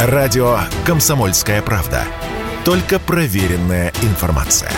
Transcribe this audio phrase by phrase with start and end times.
[0.00, 2.04] Радио «Комсомольская правда».
[2.64, 4.70] Только проверенная информация.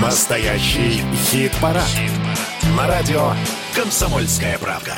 [0.00, 1.84] Настоящий хит-парад.
[1.84, 2.10] Хит
[2.74, 3.32] На радио
[3.74, 4.94] «Комсомольская правда».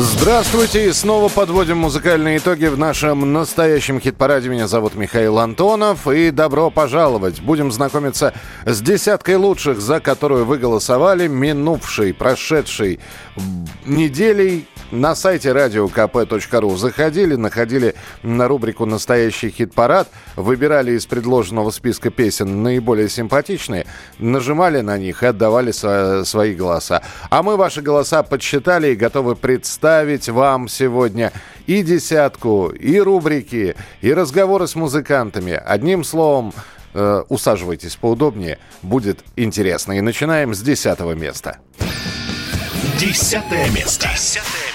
[0.00, 4.48] Здравствуйте, и снова подводим музыкальные итоги в нашем настоящем хит-параде.
[4.48, 7.40] Меня зовут Михаил Антонов, и добро пожаловать.
[7.40, 8.32] Будем знакомиться
[8.64, 13.00] с десяткой лучших, за которую вы голосовали минувшей, прошедшей
[13.84, 22.62] неделей на сайте radiokp.ru заходили, находили на рубрику «Настоящий хит-парад», выбирали из предложенного списка песен
[22.62, 23.84] наиболее симпатичные,
[24.18, 27.02] нажимали на них и отдавали свои голоса.
[27.30, 29.87] А мы ваши голоса подсчитали и готовы представить
[30.28, 31.32] вам сегодня
[31.66, 35.52] и десятку, и рубрики, и разговоры с музыкантами.
[35.52, 36.52] Одним словом,
[36.94, 39.92] э, усаживайтесь поудобнее, будет интересно.
[39.92, 41.58] И начинаем с десятого места.
[42.98, 44.08] Десятое место.
[44.08, 44.67] Десятое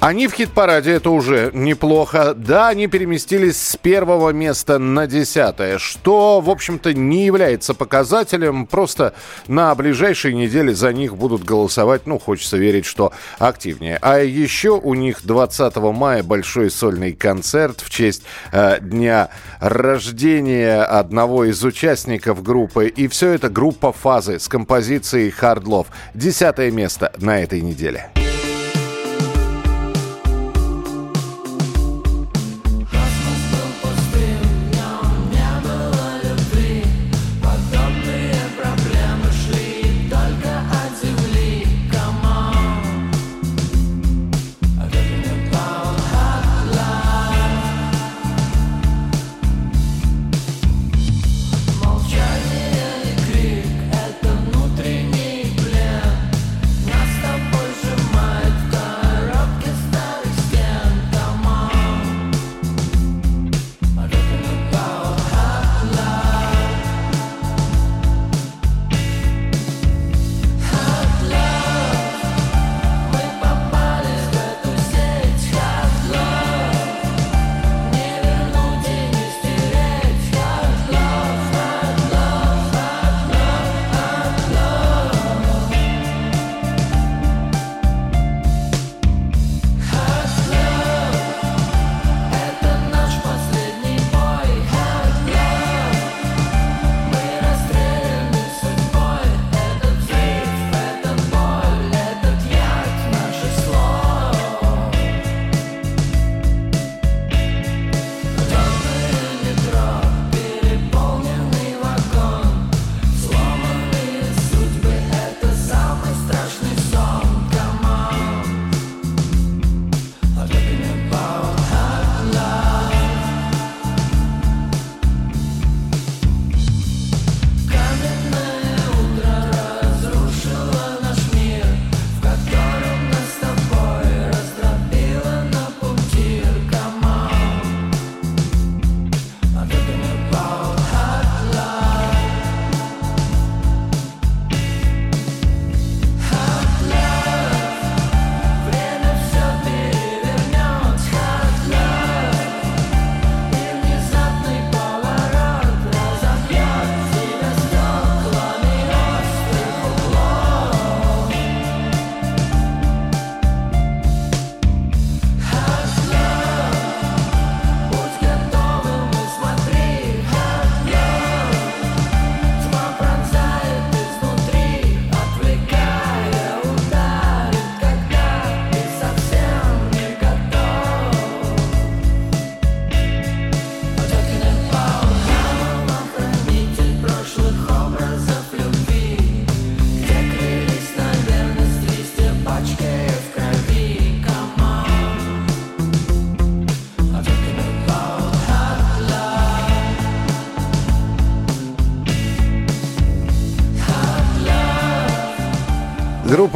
[0.00, 2.34] они в хит-параде, это уже неплохо.
[2.34, 8.66] Да, они переместились с первого места на десятое, что, в общем-то, не является показателем.
[8.66, 9.14] Просто
[9.48, 13.98] на ближайшей неделе за них будут голосовать, ну, хочется верить, что активнее.
[14.02, 19.30] А еще у них 20 мая большой сольный концерт в честь э, дня
[19.60, 22.88] рождения одного из участников группы.
[22.88, 25.86] И все это группа «Фазы» с композицией «Hard Love».
[26.14, 28.10] Десятое место на этой неделе.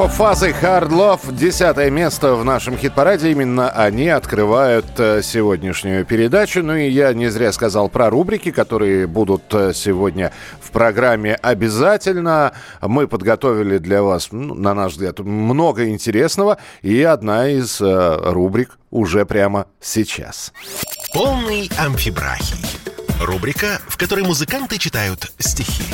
[0.01, 3.33] Группа «Фазы» «Hard Love» десятое место в нашем хит-параде.
[3.33, 6.63] Именно они открывают э, сегодняшнюю передачу.
[6.63, 12.55] Ну и я не зря сказал про рубрики, которые будут э, сегодня в программе обязательно.
[12.81, 16.57] Мы подготовили для вас, ну, на наш взгляд, много интересного.
[16.81, 20.55] И одна из э, рубрик уже прямо сейчас.
[21.13, 22.65] Полный амфибрахий.
[23.21, 25.85] Рубрика, в которой музыканты читают стихи.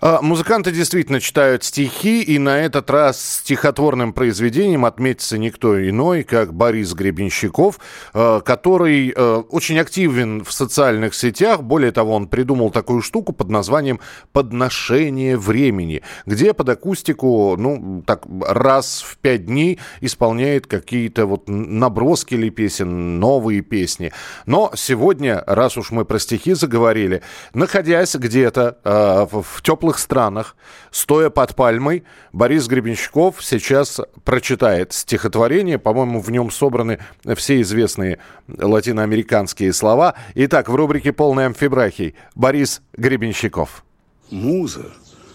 [0.00, 6.52] А, музыканты действительно читают стихи, и на этот раз стихотворным произведением отметится никто иной, как
[6.52, 7.78] Борис Гребенщиков,
[8.12, 11.62] а, который а, очень активен в социальных сетях.
[11.62, 14.00] Более того, он придумал такую штуку под названием
[14.32, 22.34] «Подношение времени», где под акустику, ну, так, раз в пять дней исполняет какие-то вот наброски
[22.34, 24.12] или песен, новые песни.
[24.46, 30.56] Но сегодня, раз уж мы про стихи заговорили, находясь где-то в теплых теплых странах,
[30.90, 35.78] стоя под пальмой, Борис Гребенщиков сейчас прочитает стихотворение.
[35.78, 37.00] По-моему, в нем собраны
[37.36, 40.14] все известные латиноамериканские слова.
[40.34, 43.84] Итак, в рубрике «Полный амфибрахий» Борис Гребенщиков.
[44.30, 44.86] Муза,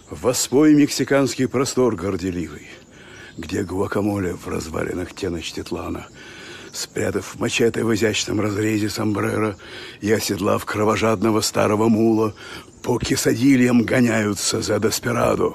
[0.09, 2.67] воспой мексиканский простор горделивый,
[3.37, 6.07] Где гуакамоле в развалинах Теночтитлана–
[6.71, 9.55] Спрятав мачете в изящном разрезе сомбрера
[10.01, 12.35] И оседлав кровожадного старого мула,
[12.89, 15.53] По кисадильям гоняются за Деспирадо.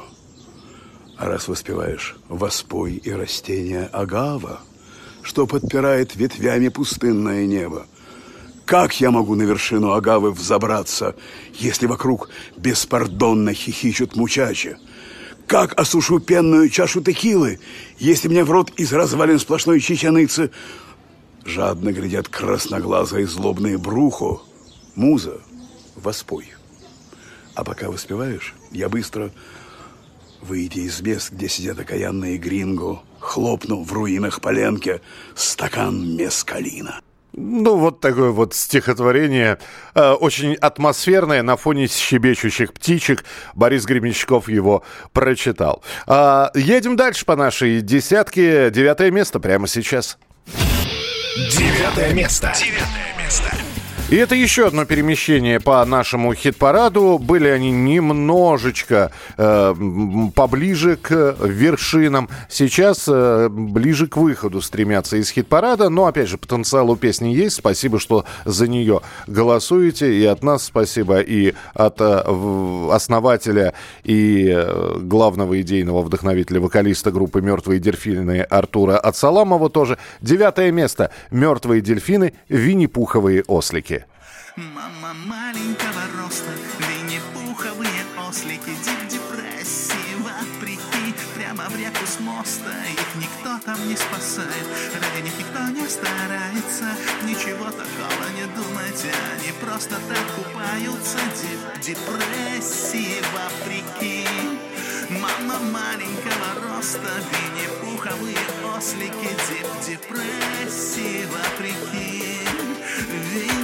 [1.17, 4.61] А раз воспеваешь воспой и растения агава,
[5.21, 7.89] Что подпирает ветвями пустынное небо,
[8.65, 11.17] как я могу на вершину агавы взобраться,
[11.55, 14.77] если вокруг беспардонно хихичут мучачи?
[15.49, 17.59] Как осушу пенную чашу текилы,
[17.99, 20.53] если мне в рот из развалин сплошной чечаныцы
[21.45, 24.41] Жадно глядят красноглазые злобные брухо.
[24.95, 25.41] Муза,
[25.97, 26.54] воспой.
[27.55, 29.31] А пока воспеваешь, я быстро,
[30.41, 35.01] выйдя из мест, где сидят окаянные гринго, хлопну в руинах поленки
[35.35, 37.01] стакан мескалина.
[37.37, 39.59] Ну, вот такое вот стихотворение,
[39.95, 43.25] э, очень атмосферное, на фоне щебечущих птичек.
[43.55, 45.83] Борис Гребенщиков его прочитал.
[46.07, 48.71] Э, едем дальше по нашей десятке.
[48.71, 50.17] Девятое место прямо сейчас.
[51.51, 52.53] Девятое место.
[52.57, 53.64] Девятое место.
[54.15, 57.19] И это еще одно перемещение по нашему хит-параду.
[57.19, 59.75] Были они немножечко э,
[60.37, 62.29] поближе к вершинам.
[62.49, 65.89] Сейчас э, ближе к выходу стремятся из хит-парада.
[65.89, 67.57] Но, опять же, потенциал у песни есть.
[67.57, 70.15] Спасибо, что за нее голосуете.
[70.15, 73.75] И от нас спасибо, и от э, основателя
[74.05, 79.99] и э, главного идейного вдохновителя вокалиста группы «Мертвые дельфины» Артура Ацаламова тоже.
[80.21, 81.11] Девятое место.
[81.33, 82.35] «Мертвые дельфины.
[82.49, 84.04] Винни-Пуховые ослики».
[84.57, 92.71] Мама маленького роста, винни-пуховые ослики, дип депрессии, вопреки, прямо в реку с моста.
[92.93, 96.87] Их никто там не спасает, ради них никто не старается.
[97.25, 101.19] Ничего такого не думайте, они просто так купаются.
[101.35, 104.29] Дип депрессии, вопреки.
[105.11, 108.39] Мама маленького роста, винни-пуховые
[108.77, 112.39] ослики, дип депрессии, вопреки.
[113.33, 113.64] Винни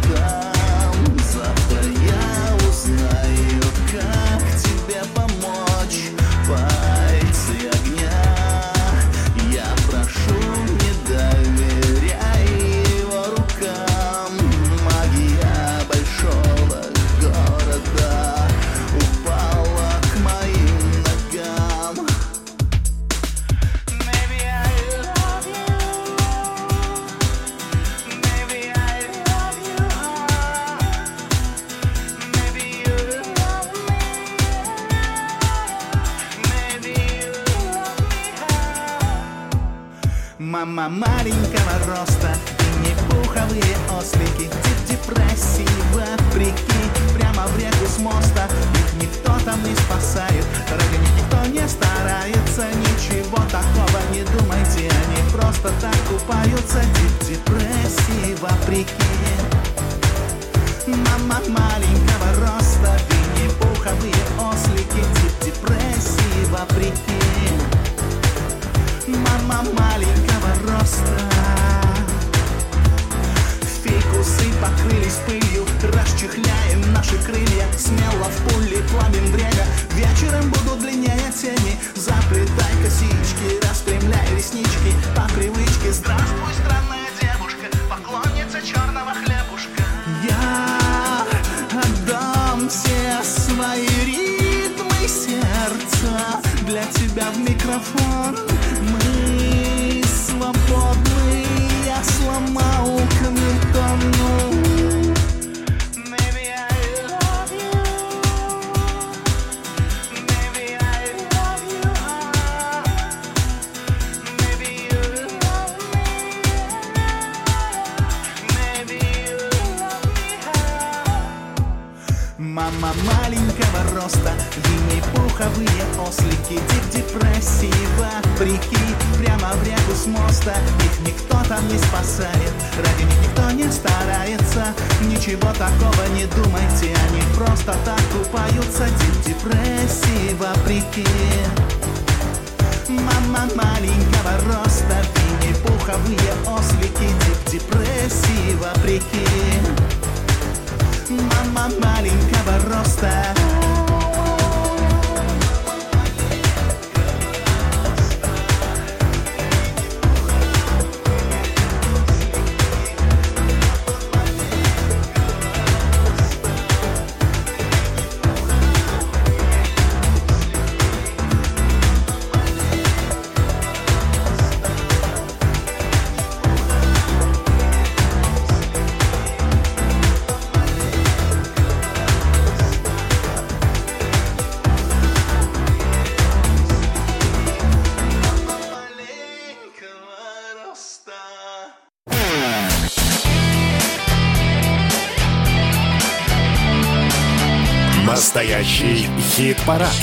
[198.71, 199.93] Настоящий хит-парад.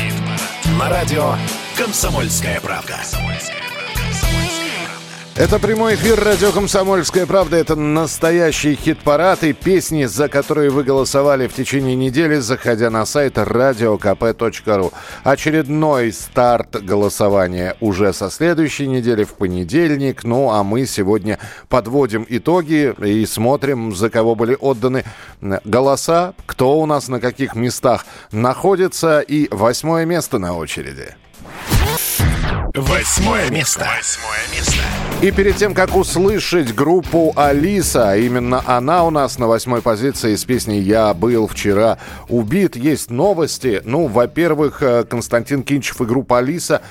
[0.79, 1.37] На радио
[1.79, 3.01] «Комсомольская правда».
[5.38, 7.57] Это прямой эфир радио «Комсомольская правда».
[7.59, 13.38] Это настоящий хит-парад и песни, за которые вы голосовали в течение недели, заходя на сайт
[13.38, 14.92] radiokp.ru.
[15.23, 20.25] Очередной старт голосования уже со следующей недели в понедельник.
[20.25, 25.04] Ну, а мы сегодня подводим итоги и смотрим, за кого были отданы
[25.40, 29.21] голоса, кто у нас на каких местах находится.
[29.21, 31.14] И восьмое место на очереди.
[32.75, 33.88] Восьмое место.
[33.97, 34.83] Восьмое место.
[35.21, 40.45] И перед тем, как услышать группу Алиса, именно она у нас на восьмой позиции с
[40.45, 41.99] песней «Я был вчера
[42.29, 43.83] убит», есть новости.
[43.85, 46.83] Ну, во-первых, э, Константин Кинчев и группа Алиса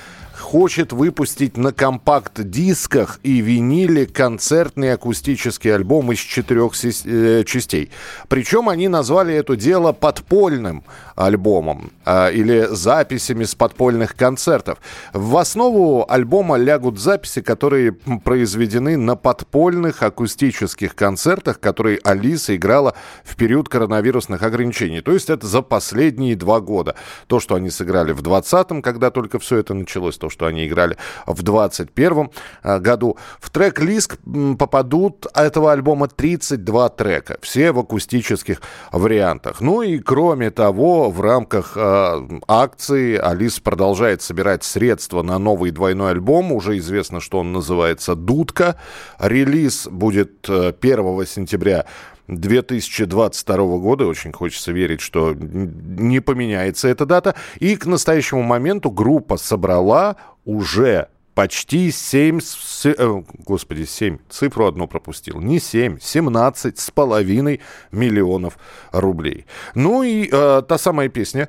[0.48, 7.90] хочет выпустить на компакт-дисках и виниле концертный акустический альбом из четырех э, частей.
[8.28, 10.84] Причем они назвали это дело подпольным
[11.16, 14.78] альбомом а, или записями с подпольных концертов.
[15.12, 23.36] В основу альбома лягут записи, которые произведены на подпольных акустических концертах, которые Алиса играла в
[23.36, 25.00] период коронавирусных ограничений.
[25.00, 26.94] То есть это за последние два года.
[27.26, 30.96] То, что они сыграли в 2020, когда только все это началось, то, что они играли
[31.26, 32.30] в 2021
[32.62, 33.16] а, году.
[33.40, 34.18] В трек-лист
[34.58, 37.38] попадут этого альбома 32 трека.
[37.42, 38.60] Все в акустических
[38.92, 39.60] вариантах.
[39.60, 46.12] Ну и кроме того, в рамках э, акции Алис продолжает собирать средства на новый двойной
[46.12, 46.52] альбом.
[46.52, 48.76] Уже известно, что он называется «Дудка».
[49.18, 51.86] Релиз будет э, 1 сентября
[52.28, 54.06] 2022 года.
[54.06, 57.34] Очень хочется верить, что не поменяется эта дата.
[57.58, 61.08] И к настоящему моменту группа собрала уже
[61.38, 67.60] почти 7, с- э, господи, 7, цифру одну пропустил, не 7, 17 с половиной
[67.92, 68.58] миллионов
[68.90, 69.46] рублей.
[69.76, 71.48] Ну и э, та самая песня,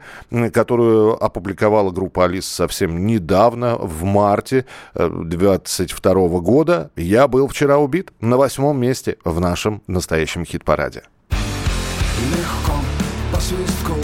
[0.53, 8.37] которую опубликовала группа Алис совсем недавно, в марте 2022 года, «Я был вчера убит» на
[8.37, 11.01] восьмом месте в нашем настоящем хит-параде.
[11.31, 12.73] Легко
[13.33, 13.95] по свистку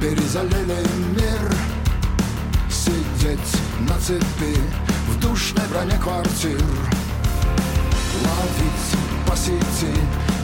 [0.00, 0.83] перезалили
[3.94, 4.56] на цепи
[5.08, 6.60] в душной броне квартир.
[8.24, 8.90] Ловить
[9.26, 9.92] по сети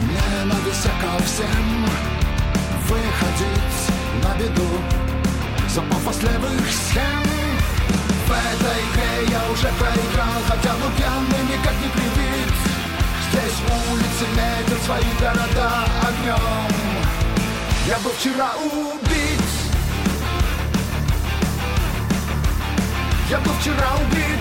[0.02, 1.87] ненависть ко всем.
[2.88, 3.80] Выходить
[4.23, 4.69] на беду
[5.69, 7.25] запав левых схем.
[8.26, 12.54] В этой игре я уже проиграл, хотя бы пьяный никак не привит
[13.30, 13.59] Здесь
[13.90, 16.71] улицы метят свои города огнем.
[17.88, 19.19] Я был вчера убит
[23.30, 24.40] Я был вчера убит.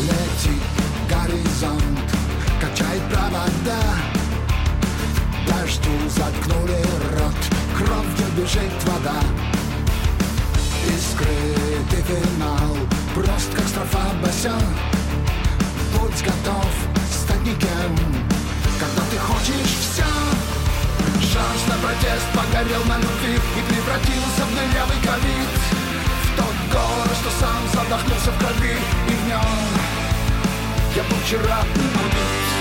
[0.00, 0.62] Летит
[1.08, 2.10] горизонт,
[2.60, 3.80] качает провода
[5.46, 6.82] Дождю заткнули
[7.16, 7.36] рот,
[7.78, 9.20] кровью бежит вода.
[10.88, 12.76] И скрытый финал,
[13.14, 14.58] прост как строфа бася
[15.96, 16.66] Будь готов
[17.08, 17.96] стать никем,
[18.80, 20.31] когда ты хочешь все
[21.22, 25.50] Шанс на протест погорел на любви И превратился в дырявый ковид.
[26.24, 28.76] В тот город, что сам задохнулся в крови
[29.08, 29.92] И в нем
[30.94, 32.51] я был вчера убит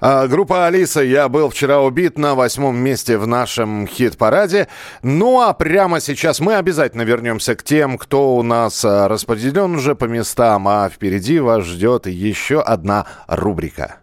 [0.00, 4.68] А, группа Алиса «Я был вчера убит» на восьмом месте в нашем хит-параде.
[5.02, 9.94] Ну а прямо сейчас мы обязательно вернемся к тем, кто у нас а, распределен уже
[9.94, 13.96] по местам, а впереди вас ждет еще одна рубрика.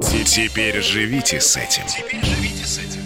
[0.00, 1.82] Теперь живите с этим.
[1.86, 3.01] Теперь живите с этим.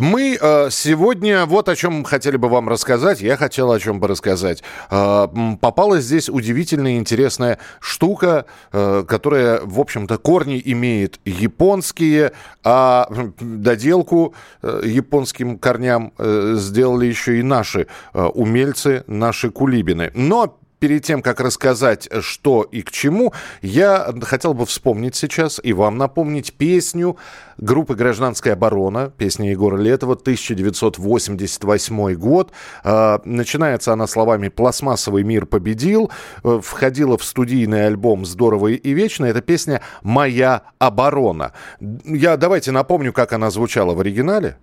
[0.00, 3.20] Мы э, сегодня вот о чем хотели бы вам рассказать.
[3.20, 4.62] Я хотел о чем бы рассказать.
[4.90, 5.28] Э,
[5.60, 12.32] попалась здесь удивительная интересная штука, э, которая, в общем-то, корни имеет японские,
[12.64, 20.12] а доделку э, японским корням э, сделали еще и наши э, умельцы, наши кулибины.
[20.14, 25.72] Но перед тем, как рассказать, что и к чему, я хотел бы вспомнить сейчас и
[25.72, 27.16] вам напомнить песню
[27.58, 32.52] группы «Гражданская оборона», песня Егора Летова, 1988 год.
[32.82, 36.10] А, начинается она словами «Пластмассовый мир победил»,
[36.42, 39.26] э, входила в студийный альбом «Здорово и вечно».
[39.26, 41.52] Это песня «Моя оборона».
[41.78, 44.56] Я давайте напомню, как она звучала в оригинале.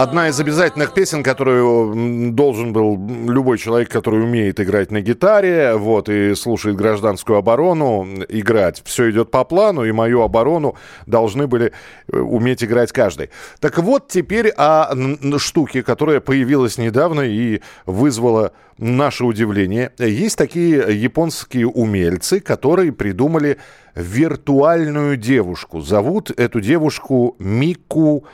[0.00, 2.96] Одна из обязательных песен, которую должен был
[3.28, 8.80] любой человек, который умеет играть на гитаре, вот, и слушает гражданскую оборону, играть.
[8.84, 11.72] Все идет по плану, и мою оборону должны были
[12.12, 13.30] э, уметь играть каждый.
[13.58, 14.94] Так вот, теперь о
[15.36, 19.90] штуке, которая появилась недавно и вызвала наше удивление.
[19.98, 23.58] Есть такие японские умельцы, которые придумали
[23.96, 25.80] виртуальную девушку.
[25.80, 28.24] Зовут эту девушку Мику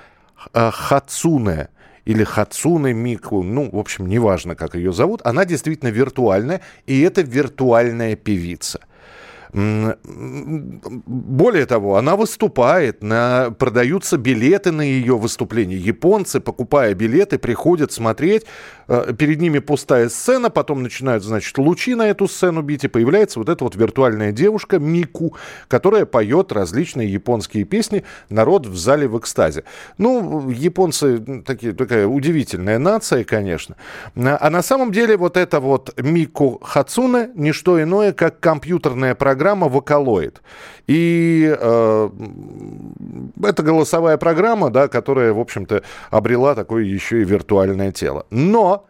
[0.53, 1.69] Хацуне
[2.05, 7.23] или Хацуне Мику, ну, в общем, неважно, как ее зовут, она действительно виртуальная, и это
[7.23, 8.81] виртуальная певица.
[9.55, 10.01] Более
[11.67, 15.79] того, она выступает, на, продаются билеты на ее выступление.
[15.79, 18.47] Японцы, покупая билеты, приходят смотреть.
[18.89, 23.39] Э, Перед ними пустая сцена, потом начинают, значит, лучи на эту сцену бить, и появляется
[23.39, 25.37] вот эта вот виртуальная девушка Мику,
[25.69, 28.03] которая поет различные японские песни.
[28.31, 29.63] Народ в зале в экстазе.
[29.99, 33.77] Ну, японцы такие, такая удивительная нация, конечно.
[34.17, 39.44] А на самом деле вот это вот Мику Хацуне не что иное, как компьютерная программа
[39.69, 40.43] «Вокалоид».
[40.87, 42.11] И э,
[43.43, 48.27] это голосовая программа, да, которая, в общем-то, обрела такое еще и виртуальное тело.
[48.31, 48.87] Но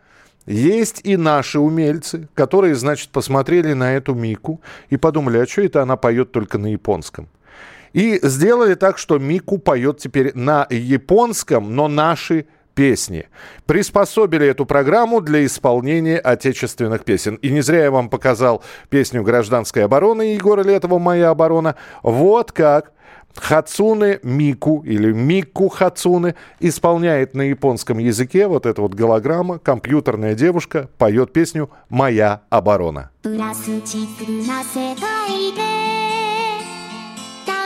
[0.46, 5.82] есть и наши умельцы, которые, значит, посмотрели на эту Мику и подумали, а что это
[5.82, 7.28] она поет только на японском?
[7.94, 13.28] И сделали так, что Мику поет теперь на японском, но наши песни.
[13.66, 17.36] Приспособили эту программу для исполнения отечественных песен.
[17.36, 21.76] И не зря я вам показал песню «Гражданская оборона» Егора Летова «Моя оборона».
[22.02, 22.92] Вот как
[23.34, 30.88] Хацуне Мику или Мику Хацуне исполняет на японском языке вот эта вот голограмма, компьютерная девушка
[30.98, 33.10] поет песню «Моя оборона».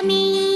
[0.00, 0.47] プ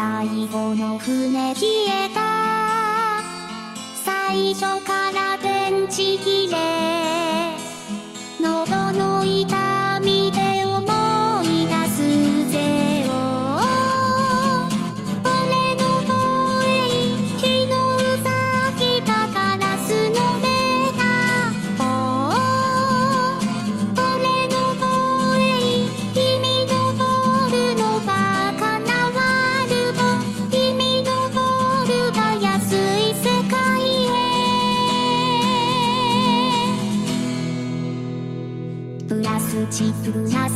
[0.00, 3.20] 最後の船消えた。
[4.02, 7.09] 最初から電池切れ。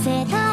[0.05, 0.44] 且贪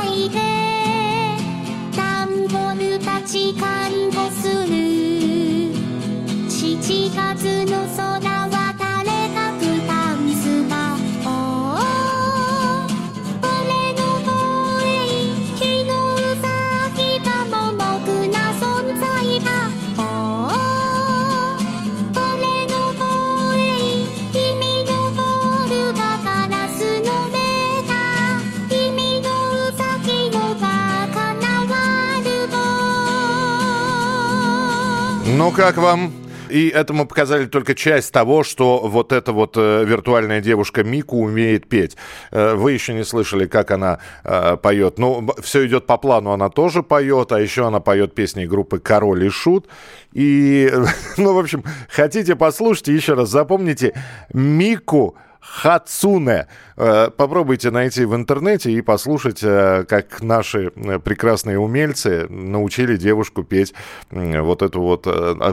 [35.42, 36.14] Ну как вам?
[36.50, 41.18] И это мы показали только часть того, что вот эта вот э, виртуальная девушка Мику
[41.18, 41.98] умеет петь.
[42.30, 45.00] Э, вы еще не слышали, как она э, поет.
[45.00, 49.26] Ну, все идет по плану, она тоже поет, а еще она поет песни группы Король
[49.26, 49.68] и Шут.
[50.14, 50.72] И,
[51.18, 54.00] ну, в общем, хотите послушать, еще раз запомните
[54.32, 56.48] Мику Хацуне.
[56.78, 63.44] Э, Попробуйте найти в интернете и послушать, э, как наши э, прекрасные умельцы научили девушку
[63.44, 63.74] петь
[64.12, 65.08] вот эту вот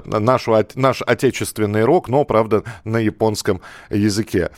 [0.06, 4.50] нашу, наш отечественный рок, но, правда, на японском языке.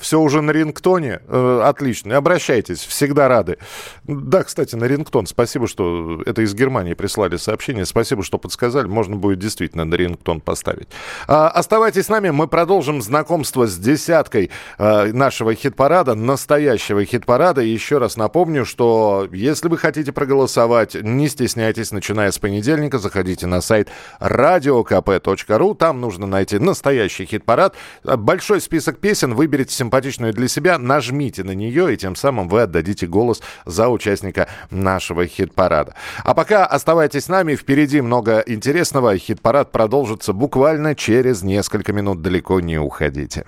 [0.00, 1.20] Все уже на рингтоне?
[1.62, 2.16] Отлично.
[2.16, 3.58] Обращайтесь, всегда рады.
[4.04, 5.26] Да, кстати, на рингтон.
[5.26, 7.84] Спасибо, что это из Германии прислали сообщение.
[7.84, 8.86] Спасибо, что подсказали.
[8.86, 10.88] Можно будет действительно на рингтон поставить.
[11.26, 12.30] Оставайтесь с нами.
[12.30, 17.62] Мы продолжим знакомство с десяткой нашего хит-парада, настоящего хит-парада.
[17.62, 23.46] И еще раз напомню, что если вы хотите проголосовать, не стесняйтесь, начиная с понедельника, заходите
[23.46, 23.88] на сайт
[24.20, 25.74] radiokp.ru.
[25.74, 27.74] Там нужно найти настоящий хит-парад.
[28.04, 29.34] Э, Большой список песен.
[29.34, 34.48] Выберите симпатичную для себя, нажмите на нее, и тем самым вы отдадите голос за участника
[34.70, 35.94] нашего хит-парада.
[36.24, 37.56] А пока оставайтесь с нами.
[37.56, 39.16] Впереди много интересного.
[39.16, 42.22] Хит-парад продолжится буквально через несколько минут.
[42.22, 43.44] Далеко не уходите.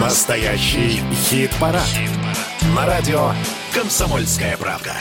[0.00, 1.88] Настоящий хит-парад.
[2.74, 3.30] На радио
[3.72, 4.92] «Комсомольская правда».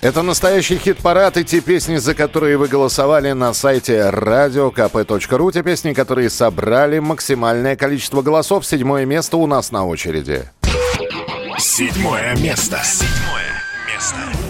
[0.00, 5.52] Это настоящий хит-парад и те песни, за которые вы голосовали на сайте radiokp.ru.
[5.52, 8.66] Те песни, которые собрали максимальное количество голосов.
[8.66, 10.50] Седьмое место у нас на очереди.
[11.58, 12.80] Седьмое место.
[12.82, 14.41] Седьмое место.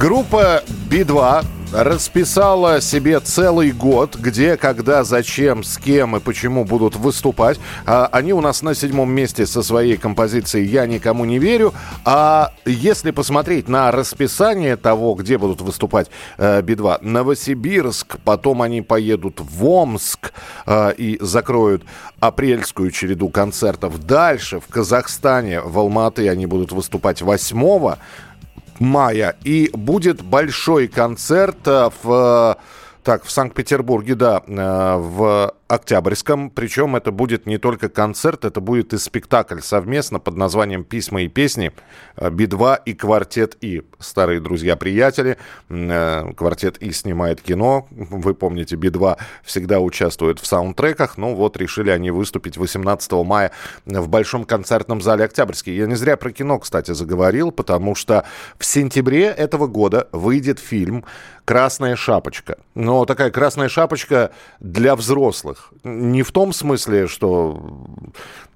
[0.00, 7.60] Группа Би-2 расписала себе целый год, где, когда, зачем, с кем и почему будут выступать.
[7.84, 11.74] А, они у нас на седьмом месте со своей композицией «Я никому не верю».
[12.06, 16.08] А если посмотреть на расписание того, где будут выступать
[16.38, 20.32] э, Би-2, Новосибирск, потом они поедут в Омск
[20.64, 21.84] э, и закроют
[22.20, 23.98] апрельскую череду концертов.
[24.06, 27.96] Дальше в Казахстане, в Алматы они будут выступать 8
[28.80, 29.36] мая.
[29.44, 32.56] И будет большой концерт э, в...
[32.58, 32.60] э,
[33.02, 36.50] Так, в Санкт-Петербурге, да, э, в Октябрьском.
[36.50, 41.28] Причем это будет не только концерт, это будет и спектакль совместно под названием «Письма и
[41.28, 41.70] песни».
[42.16, 43.82] Э, Би-2 и Квартет И.
[44.00, 45.38] Старые друзья-приятели.
[45.68, 47.86] Э, Квартет И снимает кино.
[47.90, 51.16] Вы помните, Би-2 всегда участвует в саундтреках.
[51.16, 53.52] Ну вот, решили они выступить 18 мая
[53.84, 55.76] в Большом концертном зале «Октябрьский».
[55.76, 58.24] Я не зря про кино, кстати, заговорил, потому что
[58.58, 61.04] в сентябре этого года выйдет фильм
[61.44, 62.58] «Красная шапочка».
[62.74, 65.59] Но такая красная шапочка для взрослых.
[65.84, 67.86] Не в том смысле, что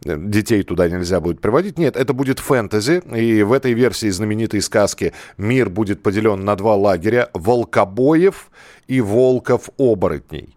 [0.04, 1.78] детей туда нельзя будет приводить.
[1.78, 3.02] Нет, это будет фэнтези.
[3.16, 7.30] И в этой версии знаменитой сказки мир будет поделен на два лагеря.
[7.32, 8.50] Волкобоев
[8.86, 10.56] и волков-оборотней.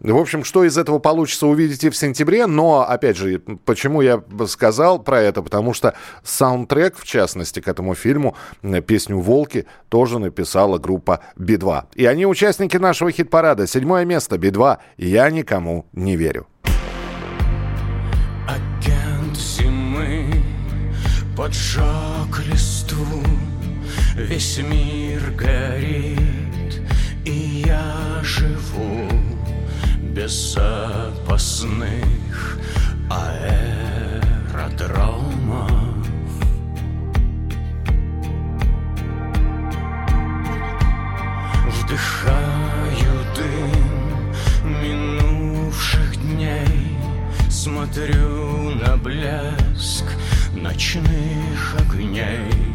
[0.00, 2.46] В общем, что из этого получится, увидите в сентябре.
[2.46, 5.42] Но, опять же, почему я сказал про это?
[5.42, 11.84] Потому что саундтрек, в частности, к этому фильму, э, песню «Волки» тоже написала группа Би-2.
[11.94, 13.66] И они участники нашего хит-парада.
[13.66, 14.78] Седьмое место Би-2.
[14.98, 16.46] «Я никому не верю».
[18.46, 20.42] Агент зимы
[21.36, 22.96] поджег листу,
[24.16, 26.18] Весь мир горит,
[30.28, 32.36] без запасных
[33.08, 34.90] аэродромов.
[41.66, 43.72] Вдыхаю дым
[44.82, 46.98] минувших дней,
[47.48, 50.04] Смотрю на блеск
[50.52, 52.67] ночных огней.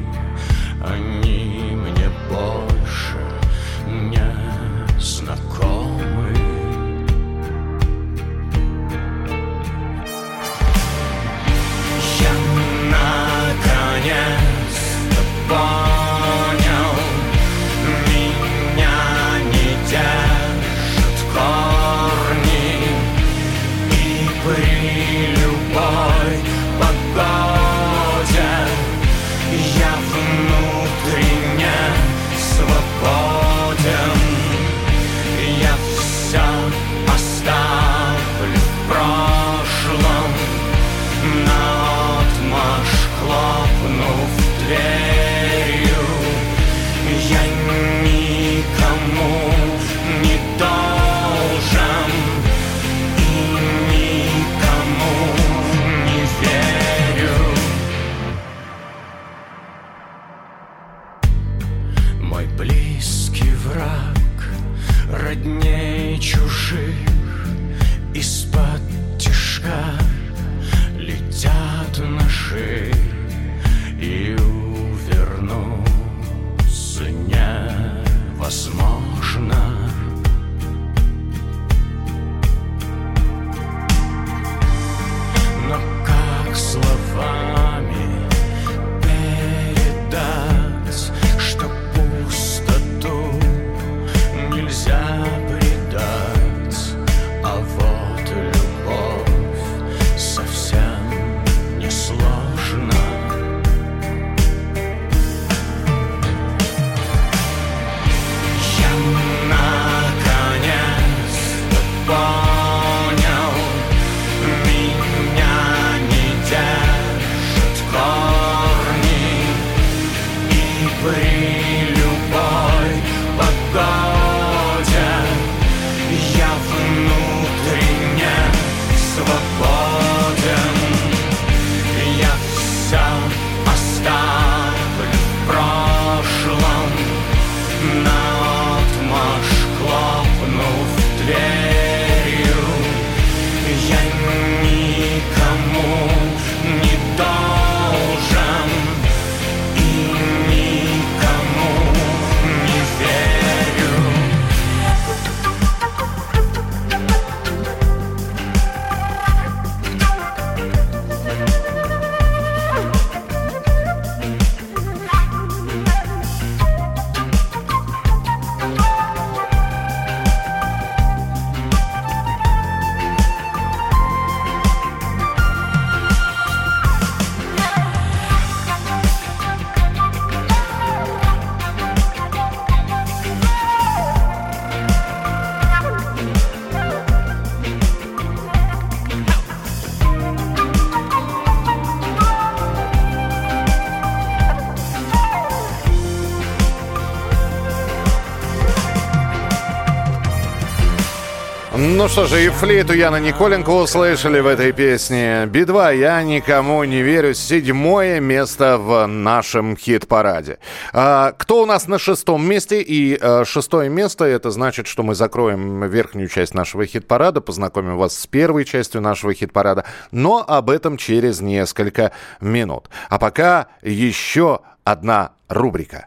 [202.14, 205.48] Что же, и флейту Яна Николенко услышали в этой песне.
[205.48, 207.34] Би-2 «Я никому не верю».
[207.34, 210.60] Седьмое место в нашем хит-параде.
[210.94, 212.84] А, кто у нас на шестом месте?
[212.84, 218.16] И а, шестое место, это значит, что мы закроем верхнюю часть нашего хит-парада, познакомим вас
[218.16, 219.84] с первой частью нашего хит-парада.
[220.12, 222.90] Но об этом через несколько минут.
[223.10, 226.06] А пока еще одна рубрика.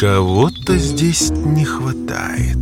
[0.00, 2.56] Кого-то здесь не хватает.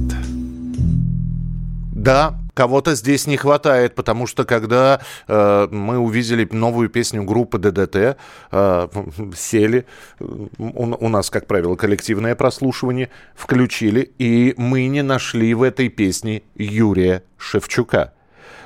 [1.93, 8.19] Да, кого-то здесь не хватает, потому что когда э, мы увидели новую песню группы ДДТ,
[8.51, 8.89] э,
[9.37, 9.87] сели,
[10.19, 16.43] у, у нас, как правило, коллективное прослушивание, включили, и мы не нашли в этой песне
[16.57, 18.15] Юрия Шевчука.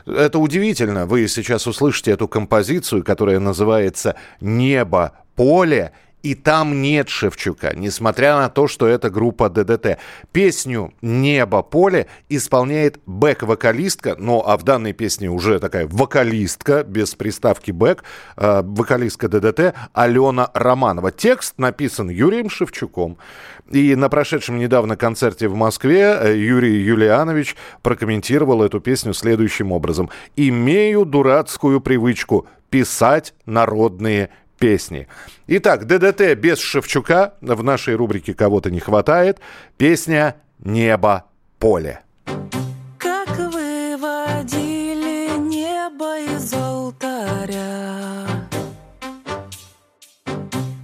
[0.07, 1.05] Это удивительно.
[1.05, 8.49] Вы сейчас услышите эту композицию, которая называется «Небо, поле», и там нет Шевчука, несмотря на
[8.49, 9.99] то, что это группа ДДТ.
[10.33, 17.71] Песню «Небо, поле» исполняет бэк-вокалистка, ну, а в данной песне уже такая вокалистка, без приставки
[17.71, 18.05] бэк,
[18.37, 21.11] э, вокалистка ДДТ Алена Романова.
[21.11, 23.19] Текст написан Юрием Шевчуком.
[23.71, 30.11] И на прошедшем недавно концерте в Москве э, Юрий Юлианович прокомментировал эту песню следующим образом.
[30.37, 34.31] «Имею дурацкую привычку писать народные
[34.62, 35.09] песни.
[35.48, 37.35] Итак, ДДТ без Шевчука.
[37.40, 39.40] В нашей рубрике «Кого-то не хватает».
[39.77, 41.25] Песня «Небо,
[41.59, 42.03] поле».
[42.96, 48.25] Как выводили небо из алтаря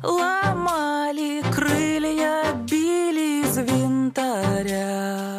[0.02, 5.38] Ломали крылья, били из винтаря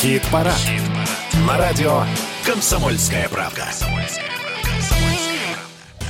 [0.00, 0.54] Хит-парад.
[1.44, 2.04] На радио
[2.46, 3.64] «Комсомольская правда».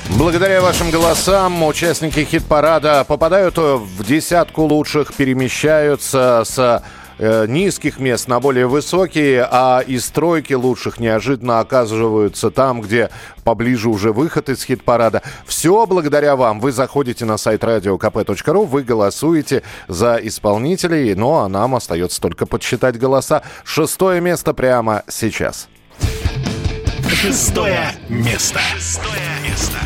[0.09, 6.83] Благодаря вашим голосам участники хит-парада попадают в десятку лучших, перемещаются с
[7.19, 13.09] э, низких мест на более высокие, а из тройки лучших неожиданно оказываются там, где
[13.43, 15.21] поближе уже выход из хит-парада.
[15.45, 16.59] Все благодаря вам.
[16.59, 22.97] Вы заходите на сайт radiokp.ru, вы голосуете за исполнителей, ну а нам остается только подсчитать
[22.97, 23.43] голоса.
[23.63, 25.67] Шестое место прямо сейчас.
[27.09, 28.59] Шестое место.
[28.59, 29.77] Шестое место.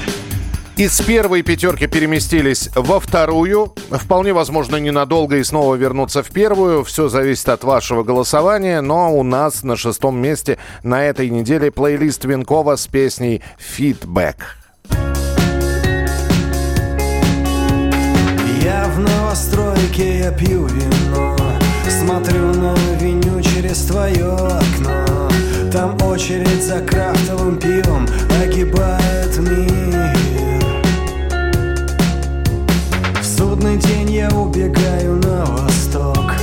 [0.76, 3.74] Из первой пятерки переместились во вторую.
[3.92, 6.84] Вполне возможно, ненадолго и снова вернуться в первую.
[6.84, 8.82] Все зависит от вашего голосования.
[8.82, 14.58] Но у нас на шестом месте на этой неделе плейлист Винкова с песней «Фидбэк».
[18.64, 21.38] Я в новостройке, я пью вино
[21.88, 25.30] Смотрю на авеню через твое окно
[25.72, 28.08] Там очередь за крафтовым пивом
[28.42, 30.13] огибает мир
[33.74, 36.34] Судный день я убегаю на восток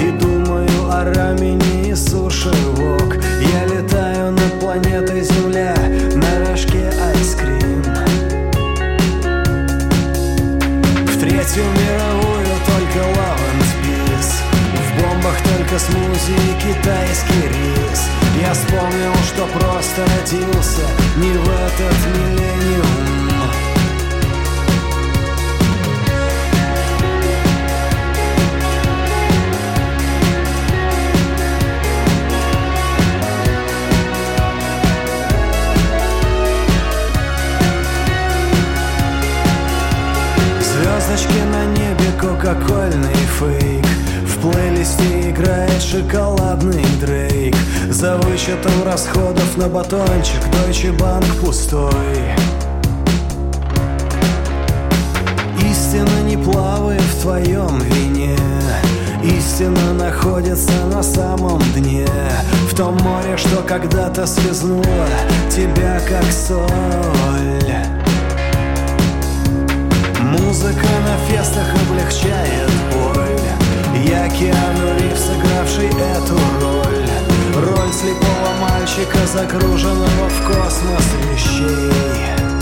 [0.00, 3.16] И думаю о рамене и суши вок.
[3.40, 5.74] Я летаю над планетой Земля
[6.14, 7.82] на рожке айскрим.
[11.04, 13.00] В третью мировую только
[13.84, 14.32] peace
[14.72, 18.02] В бомбах только смузи и китайский рис.
[18.40, 20.86] Я вспомнил, что просто родился
[21.16, 23.07] не в этот миллениум
[42.18, 43.86] кока-кольный фейк.
[44.26, 47.54] В плейлисте играет шоколадный дрейк.
[47.90, 51.92] За вычетом расходов на батончик Deutsche Bank пустой.
[55.70, 58.36] Истина не плавает в твоем вине.
[59.22, 62.06] Истина находится на самом дне.
[62.70, 64.84] В том море, что когда-то слезнуло
[65.50, 67.97] Тебя как соль
[70.32, 73.40] Музыка на фестах облегчает боль.
[74.04, 77.08] Я Киану Ривз, сыгравший эту роль.
[77.54, 82.57] Роль слепого мальчика, загруженного в космос вещей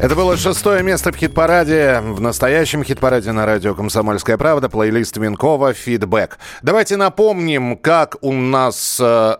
[0.00, 5.72] Это было шестое место в хит-параде, в настоящем хит-параде на радио «Комсомольская правда», плейлист Винкова
[5.72, 6.38] «Фидбэк».
[6.62, 9.34] Давайте напомним, как у нас э,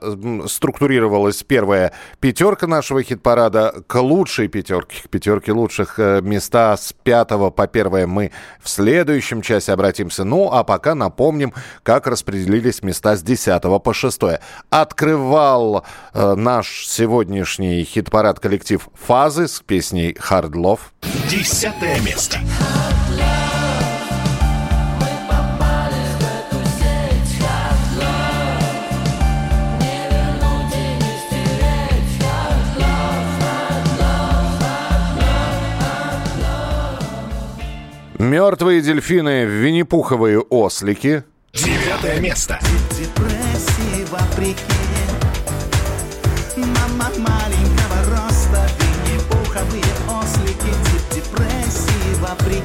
[0.48, 7.50] структурировалась первая пятерка нашего хит-парада к лучшей пятерке, к пятерке лучших э, места с пятого
[7.50, 10.24] по первое мы в следующем часе обратимся.
[10.24, 11.54] Ну, а пока напомним,
[11.84, 14.40] как распределились места с десятого по шестое.
[14.70, 15.84] Открывал
[16.14, 20.80] э, наш сегодняшний хит-парад коллектив «Фазы» с песней «Hard Love».
[21.30, 22.38] Десятое место.
[38.18, 41.22] Мертвые дельфины, винни-пуховые ослики.
[41.54, 42.58] Девятое место.
[42.90, 44.87] депрессии вопреки
[52.38, 52.62] вопреки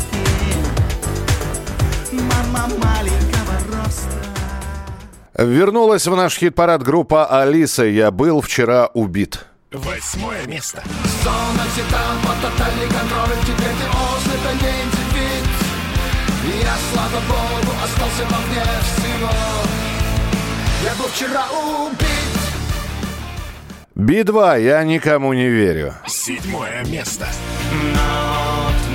[2.12, 4.18] Мама маленького роста
[5.38, 7.84] Вернулась в наш хит-парад группа «Алиса».
[7.86, 9.46] Я был вчера убит.
[9.72, 10.84] Восьмое место.
[11.24, 15.46] Зона титан под тотальный контроль Теперь ты ослеп, а не индивид
[16.64, 19.32] Я, слава богу, остался вовне всего
[20.84, 22.44] Я был вчера убит
[23.96, 25.94] Би-2, я никому не верю.
[26.08, 27.28] Седьмое место.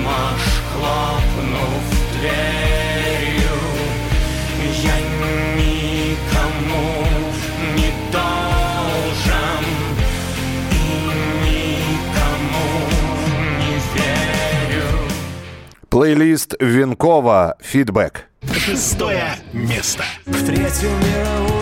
[0.09, 1.85] Наотмашь хлопнув
[2.19, 3.57] дверью
[4.83, 4.97] Я
[5.57, 6.87] никому
[7.77, 9.65] не должен
[10.71, 10.75] И
[11.45, 12.69] никому
[13.59, 14.89] не верю
[15.91, 18.25] Плейлист Винкова «Фидбэк».
[18.55, 20.05] Шестое место.
[20.27, 21.58] В Третью мировую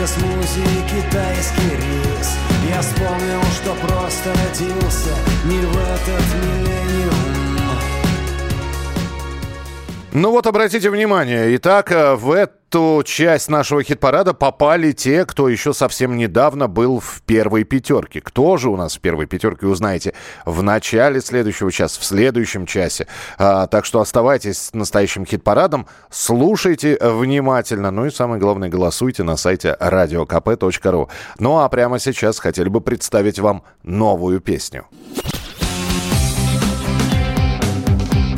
[0.00, 2.36] только смузи и китайский рис
[2.68, 7.49] Я вспомнил, что просто родился не в этот миллениум
[10.12, 15.72] Ну вот, обратите внимание, итак, э, в эту часть нашего хит-парада попали те, кто еще
[15.72, 18.20] совсем недавно был в первой пятерке.
[18.20, 23.06] Кто же у нас в первой пятерке, узнаете в начале следующего часа, в следующем часе.
[23.38, 29.36] А, так что оставайтесь с настоящим хит-парадом, слушайте внимательно, ну и самое главное, голосуйте на
[29.36, 31.08] сайте radiokp.ru.
[31.38, 34.86] Ну а прямо сейчас хотели бы представить вам новую песню.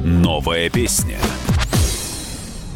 [0.05, 1.19] Новая песня.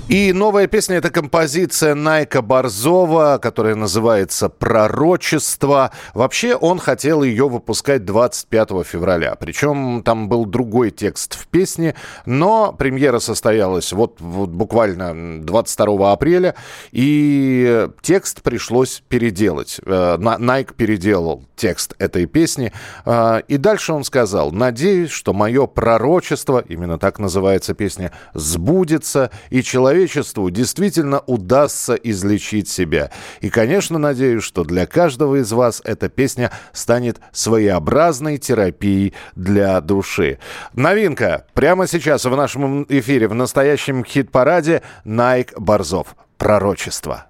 [0.08, 5.90] И новая песня– это композиция Найка Борзова, которая называется «Пророчество».
[6.14, 9.34] Вообще он хотел ее выпускать 25 февраля.
[9.34, 16.54] Причем там был другой текст в песне, но премьера состоялась вот, вот буквально 22 апреля,
[16.92, 19.80] и текст пришлось переделать.
[19.84, 22.72] Э, На- Найк переделал текст этой песни.
[23.06, 29.64] Э, И дальше он сказал, надеюсь, что мое пророчество, именно так называется песня, сбудется, и
[29.96, 33.10] человечеству действительно удастся излечить себя.
[33.40, 40.38] И, конечно, надеюсь, что для каждого из вас эта песня станет своеобразной терапией для души.
[40.74, 46.14] Новинка прямо сейчас в нашем эфире в настоящем хит-параде Найк Борзов.
[46.36, 47.26] Пророчество.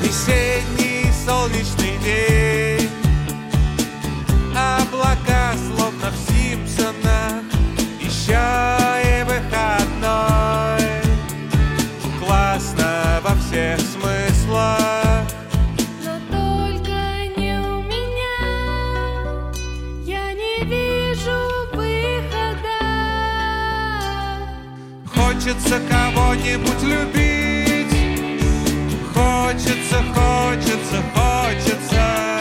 [0.00, 2.65] Весенний солнечный день
[25.46, 27.86] Хочется кого-нибудь любить.
[29.14, 32.35] Хочется, хочется, хочется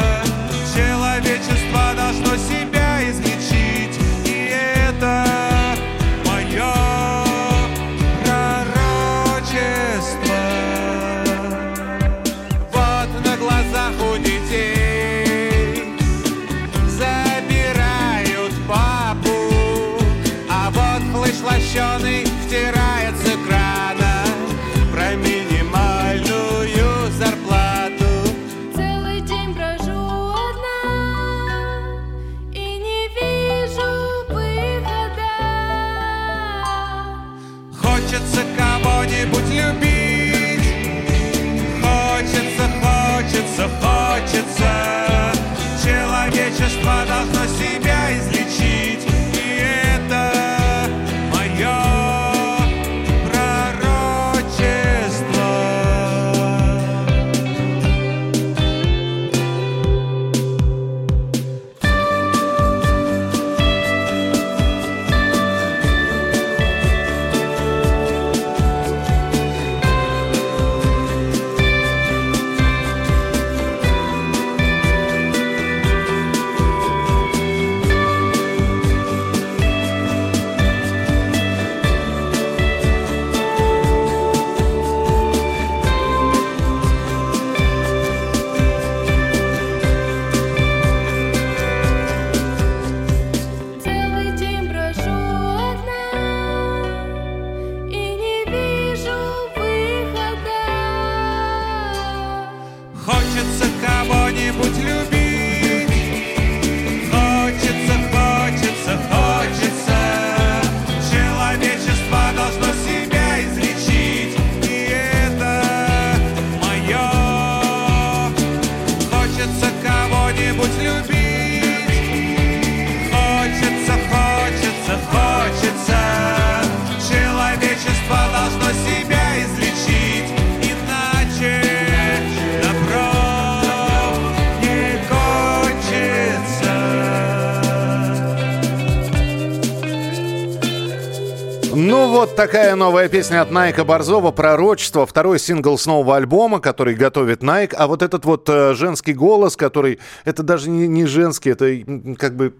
[142.36, 145.06] такая новая песня от Найка Борзова «Пророчество».
[145.06, 147.74] Второй сингл с нового альбома, который готовит Найк.
[147.78, 150.00] А вот этот вот э, женский голос, который...
[150.26, 152.54] Это даже не, не женский, это как бы...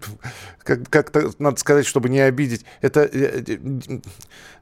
[0.64, 2.64] Как, как-то надо сказать, чтобы не обидеть.
[2.80, 3.44] Это э,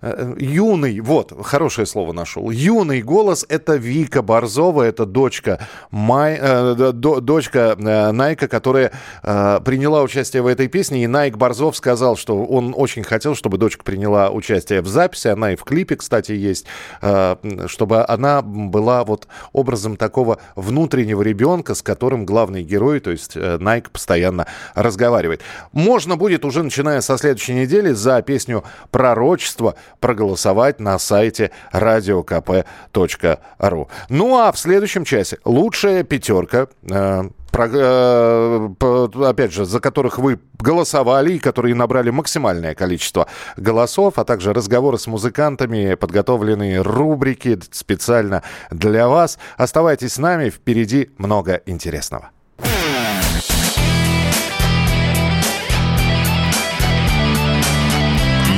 [0.02, 2.50] э, юный, вот, хорошее слово нашел.
[2.50, 8.92] Юный голос– это Вика Борзова, это дочка, Май, э, до- дочка э, Найка, которая
[9.22, 11.04] э, приняла участие в этой песне.
[11.04, 15.03] И Найк Борзов сказал, что он очень хотел, чтобы дочка приняла участие в записи.
[15.32, 16.66] Она и в клипе, кстати, есть.
[17.02, 17.36] э,
[17.66, 23.58] чтобы она была вот образом такого внутреннего ребенка, с которым главный герой, то есть э,
[23.58, 25.42] Найк, постоянно разговаривает.
[25.72, 33.88] Можно будет уже начиная со следующей недели за песню «Пророчество» проголосовать на сайте radiokp.ru.
[34.08, 37.24] Ну а в следующем часе лучшая пятерка э,
[37.54, 43.26] опять же, за которых вы голосовали и которые набрали максимальное количество
[43.56, 49.38] голосов, а также разговоры с музыкантами, подготовленные рубрики специально для вас.
[49.56, 52.30] Оставайтесь с нами, впереди много интересного.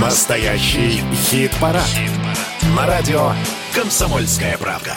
[0.01, 1.83] Настоящий хит-парад.
[2.77, 3.33] На радио
[3.75, 4.93] «Комсомольская правда».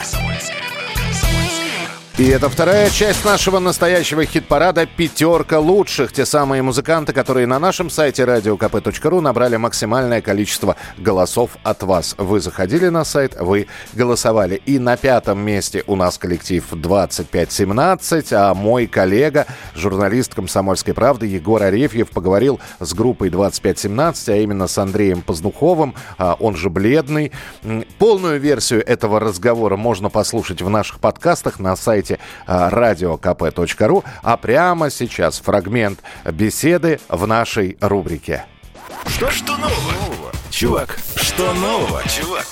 [2.19, 6.11] И это вторая часть нашего настоящего хит-парада «Пятерка лучших».
[6.11, 12.15] Те самые музыканты, которые на нашем сайте radiokp.ru набрали максимальное количество голосов от вас.
[12.17, 14.61] Вы заходили на сайт, вы голосовали.
[14.65, 21.63] И на пятом месте у нас коллектив 2517, а мой коллега, журналист «Комсомольской правды» Егор
[21.63, 27.31] Арефьев поговорил с группой 2517, а именно с Андреем Поздуховым, а, он же «Бледный».
[27.97, 32.08] Полную версию этого разговора можно послушать в наших подкастах на сайте
[32.47, 34.03] а, radiokp.ru.
[34.23, 38.45] А прямо сейчас фрагмент беседы в нашей рубрике.
[39.05, 40.31] Что, что нового?
[40.49, 42.45] Чувак, что нового, чувак?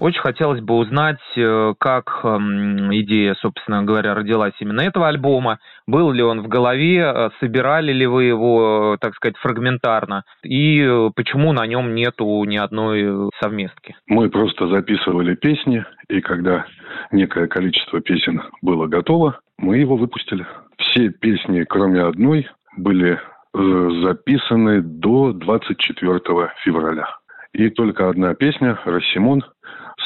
[0.00, 5.58] Очень хотелось бы узнать, э, как эм, идея, собственно говоря, родилась именно этого альбома.
[5.86, 10.82] Был ли он в голове, э, собирали ли вы его, э, так сказать, фрагментарно, и
[10.82, 13.96] э, почему на нем нету ни одной э, совместки?
[14.06, 16.66] Мы просто записывали песни, и когда
[17.12, 20.46] некое количество песен было готово, мы его выпустили.
[20.78, 26.20] Все песни, кроме одной, были э, записаны до 24
[26.62, 27.06] февраля.
[27.52, 29.44] И только одна песня, «Рассимон»,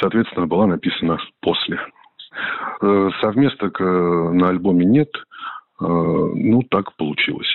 [0.00, 1.80] соответственно, была написана после.
[2.80, 5.10] Э, Совместок э, на альбоме нет.
[5.82, 7.48] Ну, так получилось.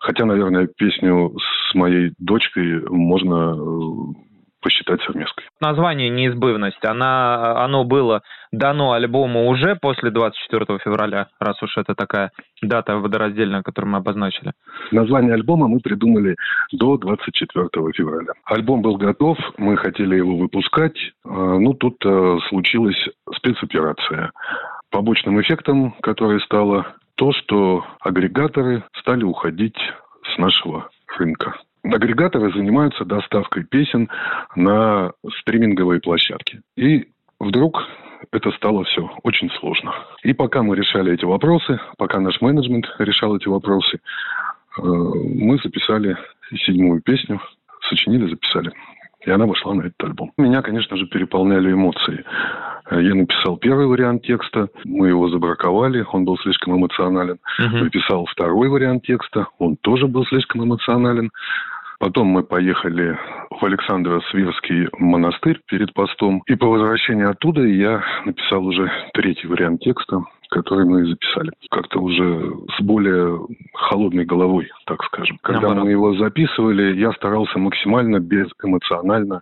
[0.00, 3.56] Хотя, наверное, песню с моей дочкой можно
[4.60, 5.46] посчитать совместкой.
[5.60, 12.32] Название «Неизбывность», она, оно было дано альбому уже после 24 февраля, раз уж это такая
[12.62, 14.52] дата водораздельная, которую мы обозначили.
[14.90, 16.36] Название альбома мы придумали
[16.72, 18.32] до 24 февраля.
[18.44, 24.32] Альбом был готов, мы хотели его выпускать, э, ну тут э, случилась спецоперация.
[24.90, 29.78] Побочным эффектом, который стало то, что агрегаторы стали уходить
[30.34, 30.88] с нашего
[31.18, 31.54] рынка.
[31.82, 34.08] Агрегаторы занимаются доставкой песен
[34.54, 36.60] на стриминговые площадки.
[36.76, 37.08] И
[37.38, 37.82] вдруг
[38.32, 39.94] это стало все очень сложно.
[40.22, 46.16] И пока мы решали эти вопросы, пока наш менеджмент решал эти вопросы, э, мы записали
[46.66, 47.40] седьмую песню,
[47.88, 48.72] сочинили, записали.
[49.26, 50.32] И она вошла на этот альбом.
[50.38, 52.24] Меня, конечно же, переполняли эмоции.
[52.90, 57.38] Э, Я написал первый вариант текста, мы его забраковали, он был слишком эмоционален.
[57.84, 61.30] Написал второй вариант текста, он тоже был слишком эмоционален.
[61.98, 63.18] Потом мы поехали
[63.50, 66.42] в Александро-Свирский монастырь перед постом.
[66.46, 71.50] И по возвращении оттуда я написал уже третий вариант текста, который мы записали.
[71.70, 73.40] Как-то уже с более
[73.72, 75.38] холодной головой, так скажем.
[75.42, 75.84] Когда Наоборот.
[75.84, 79.40] мы его записывали, я старался максимально безэмоционально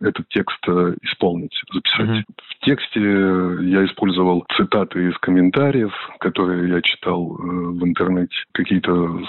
[0.00, 2.24] этот текст э, исполнить, записать.
[2.26, 9.20] В тексте я использовал цитаты из комментариев, которые я читал э, в интернете, какие-то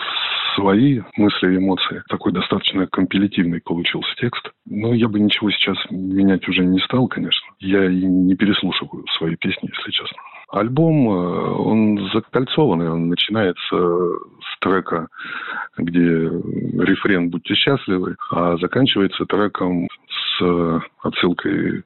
[0.56, 2.04] свои мысли и эмоции.
[2.10, 4.52] Такой достаточно компилятивный получился текст.
[4.66, 7.48] Но я бы ничего сейчас менять уже не стал, конечно.
[7.60, 10.18] Я и не переслушиваю свои песни, если честно.
[10.52, 15.08] Альбом, э, он закольцованный, он начинается с трека,
[15.78, 21.84] где рефрен «Будьте счастливы», а заканчивается треком с отсылкой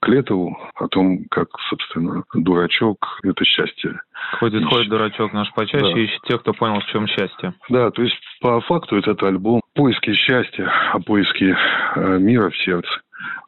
[0.00, 4.00] к Летову о том, как, собственно, дурачок– это счастье.
[4.38, 4.72] Ходит, Ищет.
[4.72, 6.00] ходит дурачок наш почаще, Да.
[6.00, 7.54] ищет тех, кто понял, в чем счастье.
[7.68, 11.56] Да, то есть по факту этот альбом поиски счастья, о поиске
[11.96, 12.88] э, мира в сердце.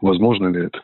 [0.01, 0.83] Возможно ли это?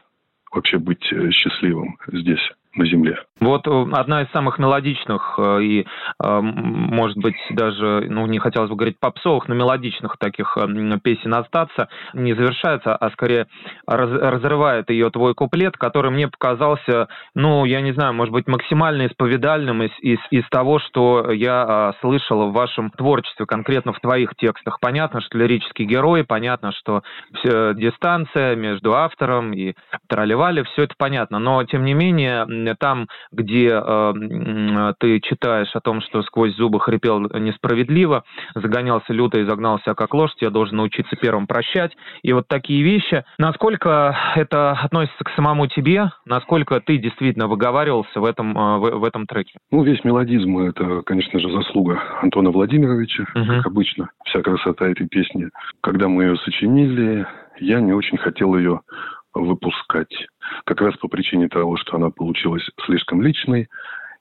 [0.53, 3.19] Вообще быть э, счастливым здесь, на земле.
[3.41, 8.71] Вот э, одна из самых мелодичных э, и, э, может быть, даже, ну, не хотелось
[8.71, 10.57] бы говорить попсовых, но мелодичных таких
[11.03, 13.47] песен остаться не завершается, а скорее
[13.87, 19.07] раз- разрывает ее твой куплет, который мне показался, ну, я не знаю, может быть, максимально
[19.07, 24.79] исповедальным из, из, из того, что я слышал в вашем творчестве, конкретно в твоих текстах.
[24.81, 27.03] Понятно, что лирический герой, понятно, что
[27.45, 29.75] дистанция между автором и
[30.09, 32.45] тролливали, все это понятно, но, тем не менее,
[32.79, 39.39] там, где э, м, ты читаешь о том, что сквозь зубы хрипел несправедливо, загонялся люто
[39.39, 43.25] и загнался как лошадь, я должен научиться первым прощать, и вот такие вещи.
[43.39, 49.05] Насколько это относится к самому тебе, насколько ты действительно выговаривался в этом, э, в, в
[49.05, 49.59] этом треке?
[49.71, 55.49] Ну, весь мелодизм– это, конечно же, заслуга Антона Владимировича, как обычно, вся красота этой песни.
[55.81, 57.27] Когда мы ее сочинили,
[57.61, 58.81] я не очень хотел ее
[59.35, 60.27] выпускать.
[60.65, 63.69] Как раз по причине того, что она получилась слишком личной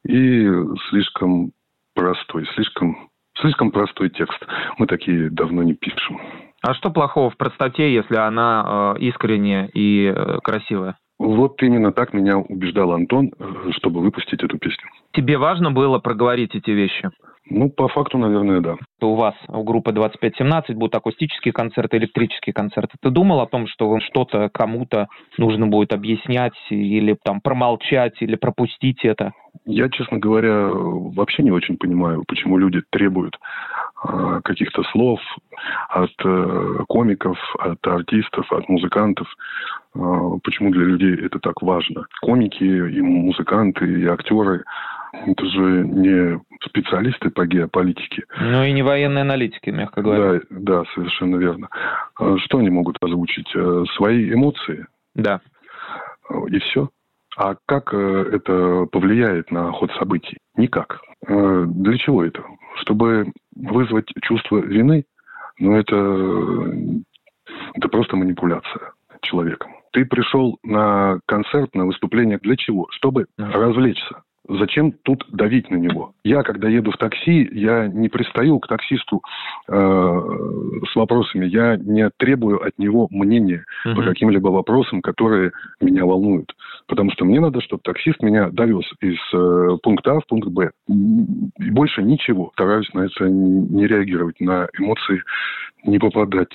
[0.07, 0.47] и
[0.89, 1.51] слишком
[1.93, 3.09] простой, слишком,
[3.39, 4.39] слишком простой текст.
[4.77, 6.19] Мы такие давно не пишем.
[6.61, 10.97] А что плохого в простоте, если она э, искренняя и э, красивая?
[11.17, 14.89] Вот именно так меня убеждал Антон, э, чтобы выпустить эту песню.
[15.13, 17.09] Тебе важно было проговорить эти вещи?
[17.49, 18.75] Ну, по факту, наверное, да.
[19.01, 22.97] У вас, у группы 2517, будут акустические концерты, электрические концерты.
[23.01, 28.35] Ты думал о том, что вам что-то кому-то нужно будет объяснять или там промолчать, или
[28.35, 29.33] пропустить это?
[29.65, 33.37] Я, честно говоря, вообще не очень понимаю, почему люди требуют
[34.07, 35.19] э, каких-то слов
[35.89, 39.27] от э, комиков, от артистов, от музыкантов.
[39.95, 39.99] Э,
[40.43, 42.05] почему для людей это так важно?
[42.21, 44.63] Комики, и музыканты, и актеры–
[45.13, 48.23] это же не специалисты по геополитике.
[48.39, 50.41] Ну и не военные аналитики, мягко говоря.
[50.49, 51.69] Да, да, совершенно верно.
[52.17, 53.49] А Что они могут озвучить?
[53.55, 54.85] Э, Свои эмоции?
[55.15, 55.41] Да.
[56.47, 56.89] И все.
[57.37, 60.37] А как э, это повлияет на ход событий?
[60.55, 60.99] Никак.
[61.27, 62.43] Э, Для чего это?
[62.81, 65.05] Чтобы вызвать чувство вины?
[65.59, 65.95] Но это,
[67.75, 69.71] это просто манипуляция человеком.
[69.91, 72.87] Ты пришел на концерт, на выступление для чего?
[72.91, 74.23] Чтобы развлечься.
[74.49, 76.13] Зачем тут давить на него?
[76.23, 79.21] Я, когда еду в такси, я не пристаю к таксисту
[79.67, 80.21] э,
[80.91, 84.03] с вопросами, я не требую от него мнения по Мгм.
[84.05, 86.53] каким-либо вопросам, которые меня волнуют.
[86.87, 90.71] Потому что мне надо, чтобы таксист меня довез из э, пункта А в пункт Б.
[90.87, 92.49] И больше ничего.
[92.53, 95.21] Стараюсь на это не реагировать, на эмоции
[95.85, 96.49] не попадать.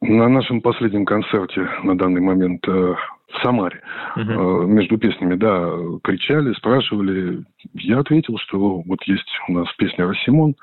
[0.00, 2.94] На нашем последнем концерте на данный момент э,
[3.34, 3.80] в Самаре
[4.16, 5.72] э, между песнями, да,
[6.02, 7.44] кричали, спрашивали.
[7.74, 10.54] Я ответил, что вот есть у нас песня «Рассимон».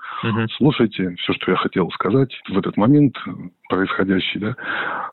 [0.57, 3.32] Слушайте, все, что я хотел сказать в этот момент э,
[3.69, 4.55] происходящий, да,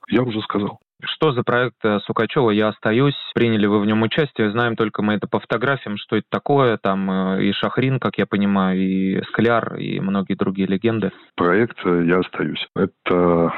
[0.09, 0.79] я уже сказал.
[1.03, 3.17] Что за проект э, Сукачева «Я остаюсь»?
[3.35, 4.51] Приняли вы в нем участие?
[4.51, 6.77] Знаем только мы это по фотографиям, что это такое.
[6.77, 11.13] Там и Шахрин, как я понимаю, и Скляр, и многие другие легенды.
[11.37, 12.67] Проект «Я остаюсь».
[12.75, 13.53] Это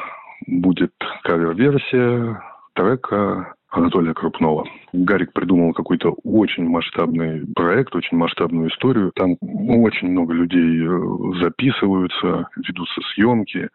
[0.46, 0.92] будет
[1.22, 2.40] кавер-версия
[2.74, 4.66] трека Анатолия Крупнова.
[4.92, 9.12] Гарик придумал какой-то очень масштабный проект, очень масштабную историю.
[9.14, 13.68] Там очень много людей э, записываются, ведутся съемки.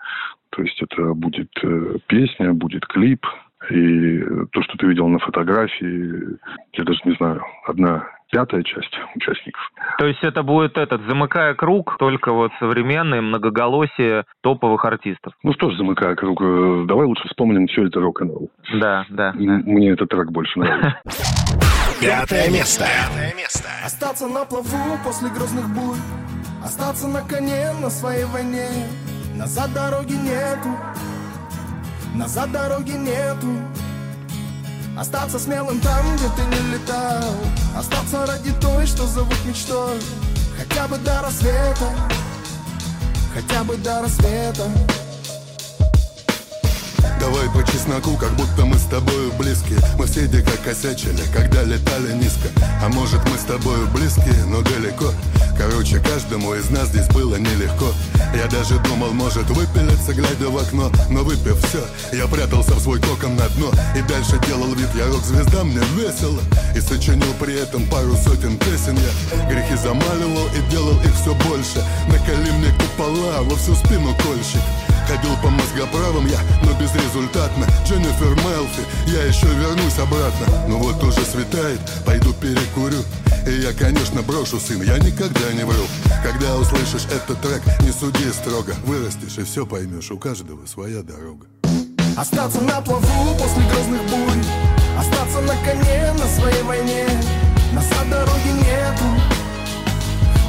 [0.50, 3.26] То есть это будет э, песня, будет клип.
[3.72, 4.20] И
[4.52, 6.38] то, что ты видел на фотографии,
[6.74, 9.62] я даже не знаю, одна пятая часть участников.
[9.98, 15.32] То есть это будет этот, замыкая круг, только вот современные многоголосие топовых артистов.
[15.42, 18.50] Ну что ж, замыкая круг, э, давай лучше вспомним все это рок-н-ролл.
[18.74, 19.30] Да, да.
[19.30, 21.00] М- Мне этот трек больше нравится.
[22.02, 22.86] Пятое место.
[23.86, 25.96] Остаться на плаву после грозных бурь
[26.62, 28.68] Остаться на коне на своей войне
[29.38, 30.76] Назад дороги нету
[32.16, 33.48] Назад дороги нету
[34.98, 37.36] Остаться смелым там, где ты не летал.
[37.78, 40.00] Остаться ради той, что зовут мечтой.
[40.58, 41.90] Хотя бы до рассвета.
[43.34, 44.70] Хотя бы до рассвета
[47.20, 49.76] Давай по чесноку, как будто мы с тобою близки.
[49.98, 52.50] Мы все дико косячили, когда летали низко.
[52.84, 55.12] А может мы с тобою близки, но далеко.
[55.58, 57.94] Короче, каждому из нас здесь было нелегко.
[58.36, 60.92] Я даже думал, может выпилиться, глядя в окно.
[61.10, 61.84] Но выпив все,
[62.16, 63.72] я прятался в свой кокон на дно.
[63.96, 66.42] И дальше делал вид, я рок-звезда, мне весело
[66.76, 69.50] И сочинил при этом пару сотен песен Я.
[69.50, 71.84] Грехи замаливал и делал их все больше.
[72.10, 74.62] Накали мне купола во всю спину кольщик
[75.08, 77.68] Ходил по мозгоправам я, но безрезультатно.
[77.86, 80.48] Дженнифер Мелфи, я еще вернусь обратно.
[80.68, 83.04] Ну вот уже светает, пойду перекурю.
[83.48, 85.84] И я, конечно, брошу, сын, я никогда не вру.
[86.24, 88.74] Когда услышишь этот трек, не суди строго.
[88.86, 91.46] Вырастешь и все поймешь, у каждого своя дорога.
[92.18, 94.44] Остаться на плаву после грозных бурь.
[94.98, 97.06] Остаться на коне на своей войне.
[97.74, 99.04] Назад дороги нету.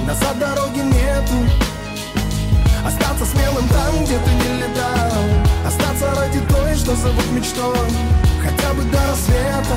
[0.07, 1.66] Назад дороги нету
[2.87, 5.23] Остаться смелым там, где ты не летал.
[5.67, 7.89] Остаться ради той, что зовут мечтой.
[8.43, 9.77] Хотя бы до рассвета.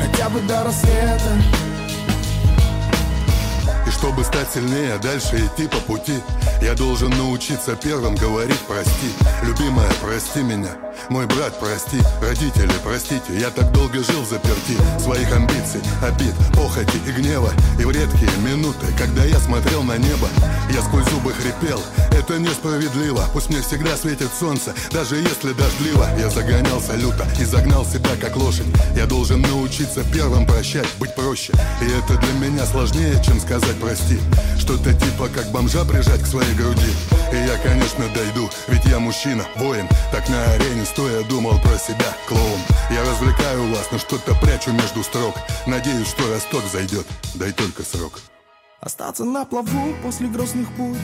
[0.00, 1.62] Хотя бы до рассвета
[3.92, 6.14] чтобы стать сильнее, дальше идти по пути.
[6.60, 9.12] Я должен научиться первым говорить прости
[9.42, 10.70] Любимая, прости меня.
[11.08, 13.36] Мой брат, прости, родители, простите.
[13.40, 14.76] Я так долго жил заперти.
[15.00, 17.50] Своих амбиций, обид, похоти и гнева.
[17.80, 20.28] И в редкие минуты, когда я смотрел на небо
[20.70, 21.80] Я сквозь зубы хрипел.
[22.12, 23.24] Это несправедливо.
[23.32, 26.06] Пусть мне всегда светит солнце Даже если дождливо.
[26.18, 28.66] Я загонялся люто и загнал себя как лошадь.
[28.96, 31.52] Я должен научиться первым прощать Быть проще.
[31.80, 34.18] И это для меня сложнее, чем сказать прости
[34.58, 36.92] Что-то типа как бомжа прижать к своей груди.
[37.32, 42.10] И я, конечно, дойду Ведь я мужчина, воин Так на арене стоя думал про себя,
[42.28, 42.60] клоун.
[42.90, 45.34] Я развлекаю вас, но что-то прячу между строк.
[45.66, 48.20] Надеюсь, что росток зайдет, дай только срок.
[48.80, 50.96] Остаться на плаву после грозных бурь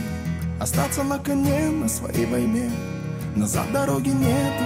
[0.61, 2.71] Остаться на коне на своей войне.
[3.37, 4.65] Назад дороги нету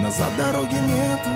[0.00, 1.30] Назад дороги нету.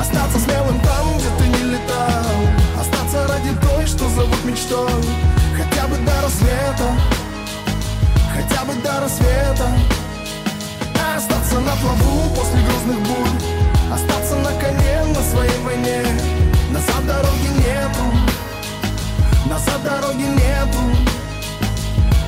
[0.00, 4.90] Остаться смелым там, где ты не летал Остаться ради той, что зовут мечтой.
[5.56, 6.88] Хотя бы до рассвета.
[8.34, 9.68] Хотя бы до рассвета.
[11.16, 13.38] Остаться на плаву после грозных бурь.
[13.94, 16.02] Остаться на коне на своей войне.
[16.72, 18.04] Назад дороги нету.
[19.48, 20.82] Назад дороги нету.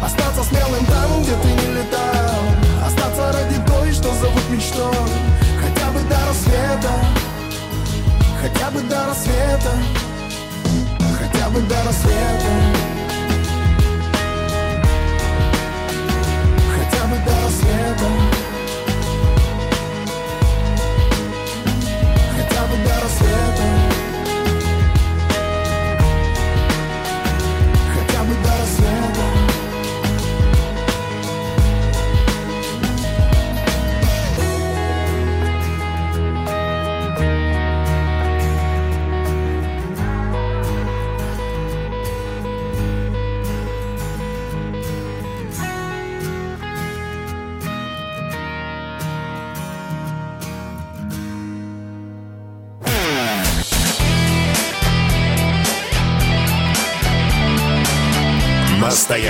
[0.05, 2.45] Остаться смелым там, где ты не летал.
[2.87, 5.11] Остаться ради той, что зовут мечтой.
[5.61, 6.93] Хотя бы до рассвета.
[8.41, 9.73] Хотя бы до рассвета
[11.45, 12.94] Хотя бы до рассвета Хотя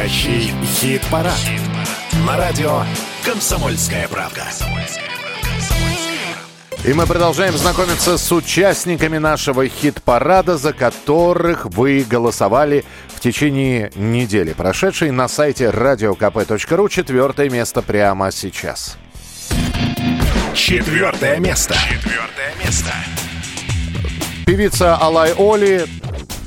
[0.04, 1.32] Настоящий хит-парад.
[2.26, 2.82] На радио
[3.24, 4.42] «Комсомольская правда».
[6.84, 14.52] И мы продолжаем знакомиться с участниками нашего хит-парада, за которых вы голосовали в течение недели,
[14.52, 16.88] прошедшей на сайте radiokp.ru.
[16.90, 18.98] Четвертое место прямо сейчас.
[20.52, 21.76] Четвертое место.
[21.76, 22.92] Четвертое место.
[24.44, 25.86] Певица Алай Оли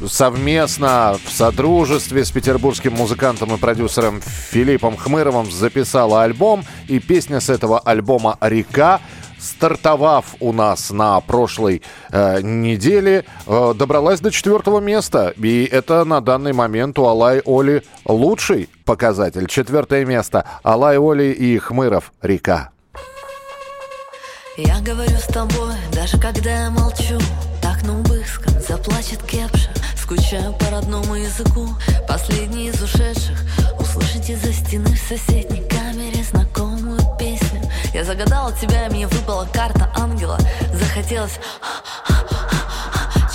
[0.07, 6.63] совместно в содружестве с петербургским музыкантом и продюсером Филиппом Хмыровым записала альбом.
[6.87, 9.01] И песня с этого альбома «Река»
[9.39, 11.81] стартовав у нас на прошлой
[12.11, 15.33] э, неделе, э, добралась до четвертого места.
[15.37, 19.47] И это на данный момент у Алай Оли лучший показатель.
[19.47, 20.45] Четвертое место.
[20.63, 22.71] Алай Оли и Хмыров «Река».
[24.57, 27.19] Я говорю с тобой, даже когда я молчу
[27.61, 29.76] Так на убыском заплачет кепша
[30.17, 31.67] Скучаю по родному языку.
[32.07, 33.39] Последний из ушедших
[33.79, 37.61] Услышите за стены в соседней камере Знакомую песню.
[37.93, 40.39] Я загадала тебя, мне выпала карта ангела.
[40.73, 41.39] Захотелось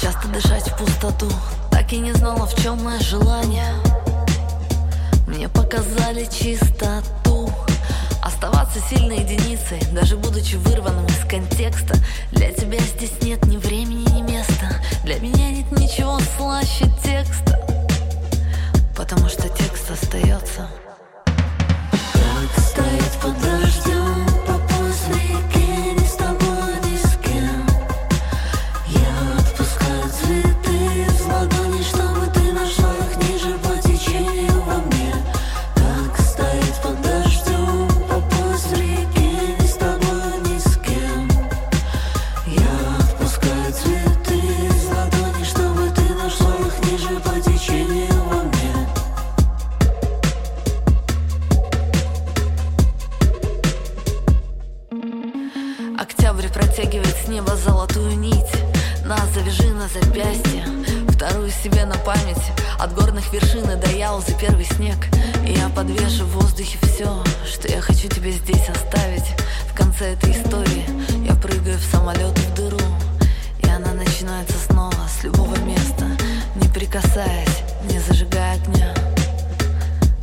[0.01, 1.31] Часто дышать в пустоту.
[1.71, 3.75] Так и не знала, в чем мое желание.
[5.29, 7.49] Мне показали чистоту.
[8.23, 11.95] Оставаться сильной единицей, даже будучи вырванным из контекста.
[12.33, 14.12] Для тебя здесь нет ни времени,
[15.05, 17.59] Для меня нет ничего слаще текста
[18.95, 20.69] Потому что текст остается
[56.75, 58.51] Протягивает с неба золотую нить.
[59.05, 60.65] Нас завяжи на запястье
[61.07, 62.51] Вторую себе на память.
[62.79, 64.97] От горных вершин и до Ялзы первый снег.
[65.47, 69.35] Я подвешу в воздухе все Что я хочу тебе здесь оставить.
[69.71, 70.87] В конце этой истории
[71.29, 72.81] Я прыгаю в самолет в дыру.
[73.63, 76.07] И она начинается снова с любого места
[76.55, 78.95] Не прикасаясь, не зажигая огня.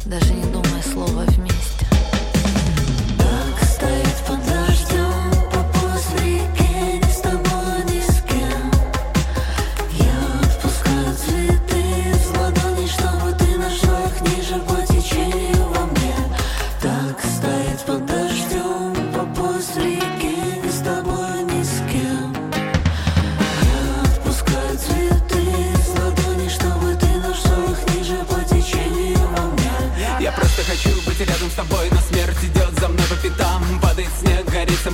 [0.03, 1.78] Даже не думая слова вместе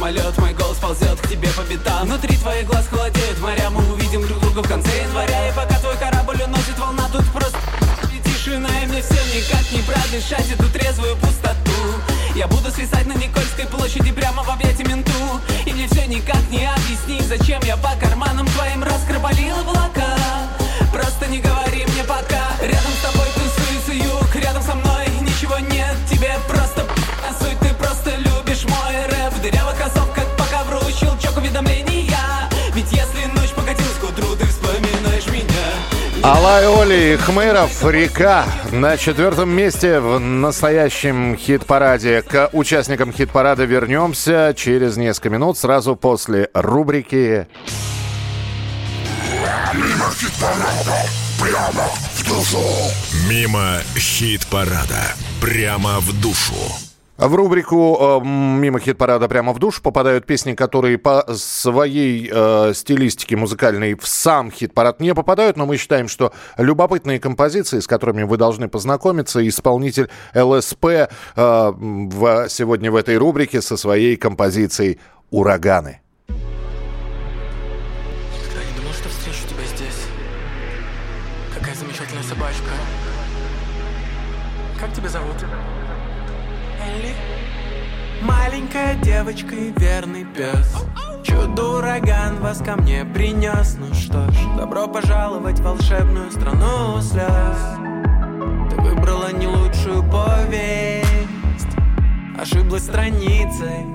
[0.05, 2.05] самолет, мой голос ползет к тебе по пятам.
[2.05, 5.49] Внутри твоих глаз холодеют моря, мы увидим друг друга в конце января.
[5.49, 7.57] И пока твой корабль уносит волна, тут просто
[8.13, 11.71] и тишина И мне все никак не продышать эту трезвую пустоту.
[12.35, 13.34] Я буду свисать на Никольской
[36.25, 42.23] Алай Оли и Хмыров «Река» на четвертом месте в настоящем хит-параде.
[42.23, 47.45] К участникам хит-парада вернемся через несколько минут, сразу после рубрики
[49.75, 51.05] Мимо хит-парада,
[51.39, 52.63] прямо в душу.
[53.29, 56.84] Мимо хит-парада, прямо в душу.
[57.17, 63.37] В рубрику э, «Мимо хит-парада прямо в душ» попадают песни, которые по своей э, стилистике
[63.37, 68.35] музыкальной в сам хит-парад не попадают, но мы считаем, что любопытные композиции, с которыми вы
[68.35, 71.07] должны познакомиться, исполнитель ЛСП э,
[71.37, 74.99] в, сегодня в этой рубрике со своей композицией
[75.29, 76.01] «Ураганы».
[76.27, 80.03] Никогда не думал, что встречу тебя здесь.
[81.57, 82.71] Какая замечательная собачка.
[84.81, 85.44] Как тебя зовут?
[88.25, 90.73] Маленькая девочка и верный пес.
[91.23, 93.77] Чудо-ураган вас ко мне принес.
[93.79, 97.57] Ну что ж, добро пожаловать в волшебную страну слез.
[98.71, 101.67] Ты выбрала не лучшую повесть,
[102.39, 103.85] ошиблась страницей.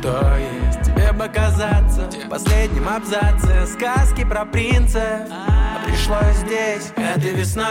[0.00, 7.32] То есть тебе бы казаться в последнем абзаце Сказки про принца А пришлось здесь этой
[7.32, 7.66] весной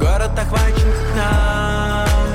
[0.00, 2.27] Город охвачен нам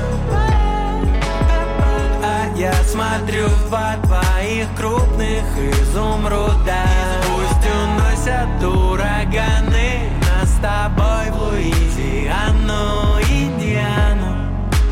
[2.64, 14.32] я смотрю по твоих крупных изумрудах Пусть уносят ураганы Нас с тобой в Луизиану, Индиану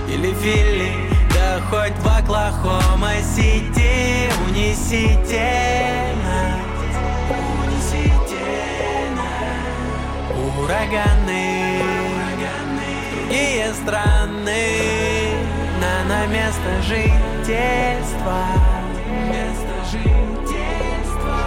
[0.06, 0.92] Или Фили,
[1.30, 6.12] да хоть в Оклахома-Сити Унесите
[7.62, 8.44] унесите
[9.16, 9.78] нас.
[10.58, 11.46] Ураганы,
[13.12, 14.66] другие страны
[15.80, 16.70] На, на место
[17.44, 18.44] жительства
[19.28, 21.38] Место жительства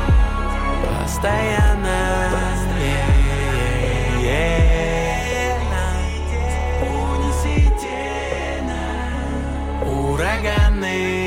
[0.83, 1.75] Постоянно.
[6.81, 8.01] Унесите
[8.67, 11.24] нас Ураганы,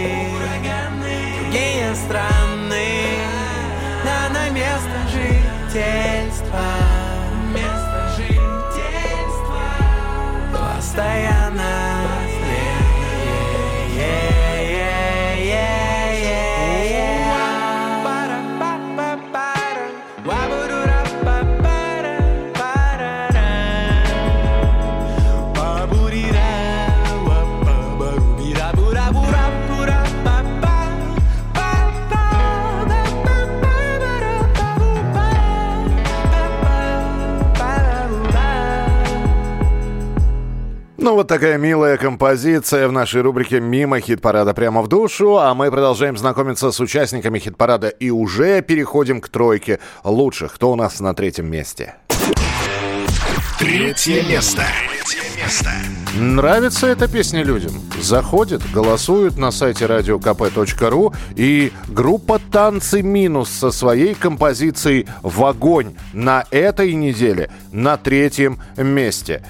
[41.09, 45.39] Ну, вот такая милая композиция в нашей рубрике «Мимо хит-парада прямо в душу».
[45.39, 50.53] А мы продолжаем знакомиться с участниками хит-парада и уже переходим к тройке лучших.
[50.53, 51.95] Кто у нас на третьем месте?
[53.59, 54.65] Третье место.
[54.87, 55.71] Третье место.
[56.15, 57.73] Нравится эта песня людям?
[58.03, 66.45] Заходят, голосуют на сайте radiokp.ru и группа «Танцы минус» со своей композицией «В огонь» на
[66.51, 69.43] этой неделе на третьем месте.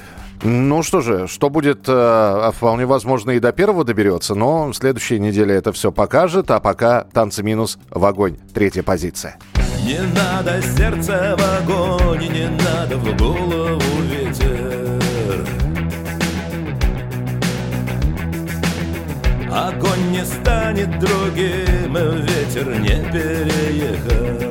[0.42, 5.18] Ну что же, что будет, э, вполне возможно, и до первого доберется, но в следующей
[5.18, 8.36] это все покажет, а пока «Танцы минус» в огонь.
[8.54, 9.36] Третья позиция.
[9.84, 13.80] Не надо сердце в огонь, не надо в голову
[14.10, 14.98] ветер.
[19.50, 24.47] Огонь не станет другим, ветер не переехать.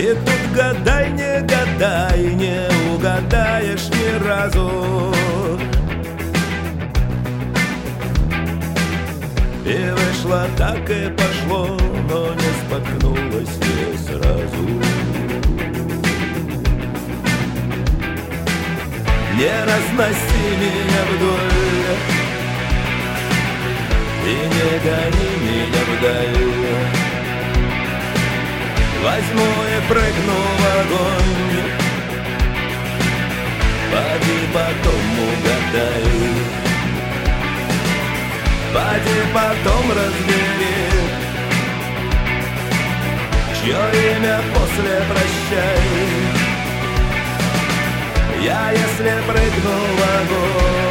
[0.00, 5.12] И тут гадай, не гадай, не угадаешь ни разу.
[9.66, 11.76] И вышло так и пошло,
[12.08, 14.64] но не споткнулось не сразу.
[19.36, 21.96] Не разноси меня вдоль
[24.26, 26.49] И не гони меня вдаль
[29.02, 31.30] Возьму и прыгну в огонь.
[33.90, 36.60] Поди потом угадай.
[38.72, 40.80] Поди потом разбери
[43.60, 45.80] Чье имя после прощай.
[48.42, 50.89] Я если прыгну в огонь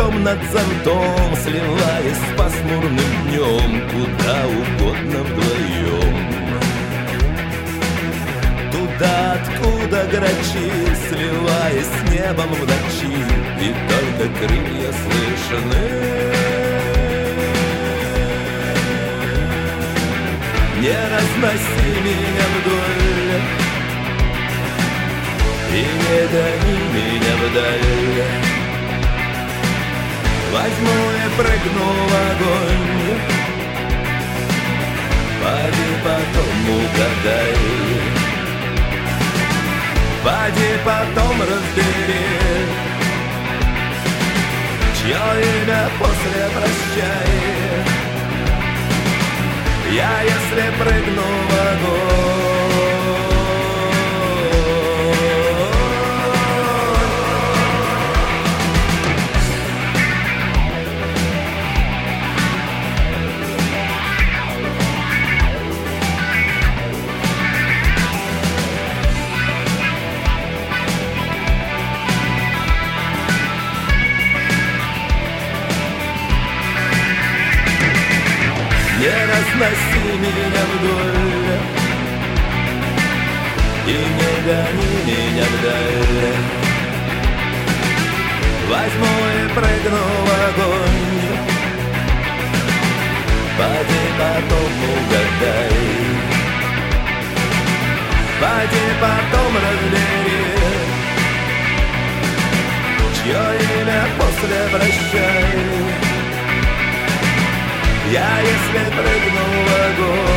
[0.00, 6.16] дождем над зонтом, сливаясь с пасмурным днем, куда угодно вдвоем.
[8.72, 10.70] Туда, откуда грачи,
[11.08, 13.14] сливаясь с небом в ночи,
[13.60, 15.84] и только крылья слышны.
[20.80, 23.40] Не разноси меня вдоль
[25.74, 28.49] И не гони меня вдаль
[30.52, 33.20] Возьму и прыгну в огонь.
[35.40, 37.56] Поди потом угадай.
[40.22, 42.90] Поди потом разбери
[45.00, 47.30] Чье имя после прощай.
[49.92, 52.59] Я если прыгну в огонь
[79.60, 81.58] Разноси меня вдоль
[83.86, 86.34] И не гони меня вдаль
[88.70, 91.10] Возьму и прыгну в огонь
[93.58, 95.76] Поди потом угадай
[98.40, 100.42] Поди потом разбери
[103.14, 103.44] Чье
[103.82, 106.19] имя после прощай
[108.12, 110.30] я если прыгну в огонь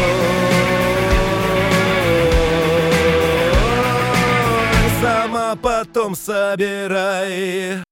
[5.01, 7.83] Сама потом собирай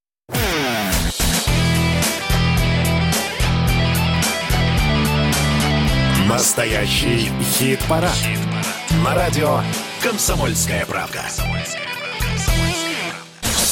[6.27, 8.17] Настоящий хит-парад.
[9.03, 9.61] На радио
[10.01, 11.21] «Комсомольская правда».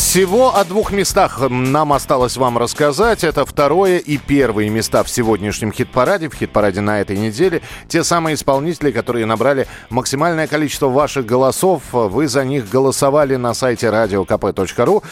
[0.09, 3.23] Всего о двух местах нам осталось вам рассказать.
[3.23, 7.61] Это второе и первые места в сегодняшнем хит-параде, в хит-параде на этой неделе.
[7.87, 11.83] Те самые исполнители, которые набрали максимальное количество ваших голосов.
[11.91, 15.03] Вы за них голосовали на сайте radiokp.ru.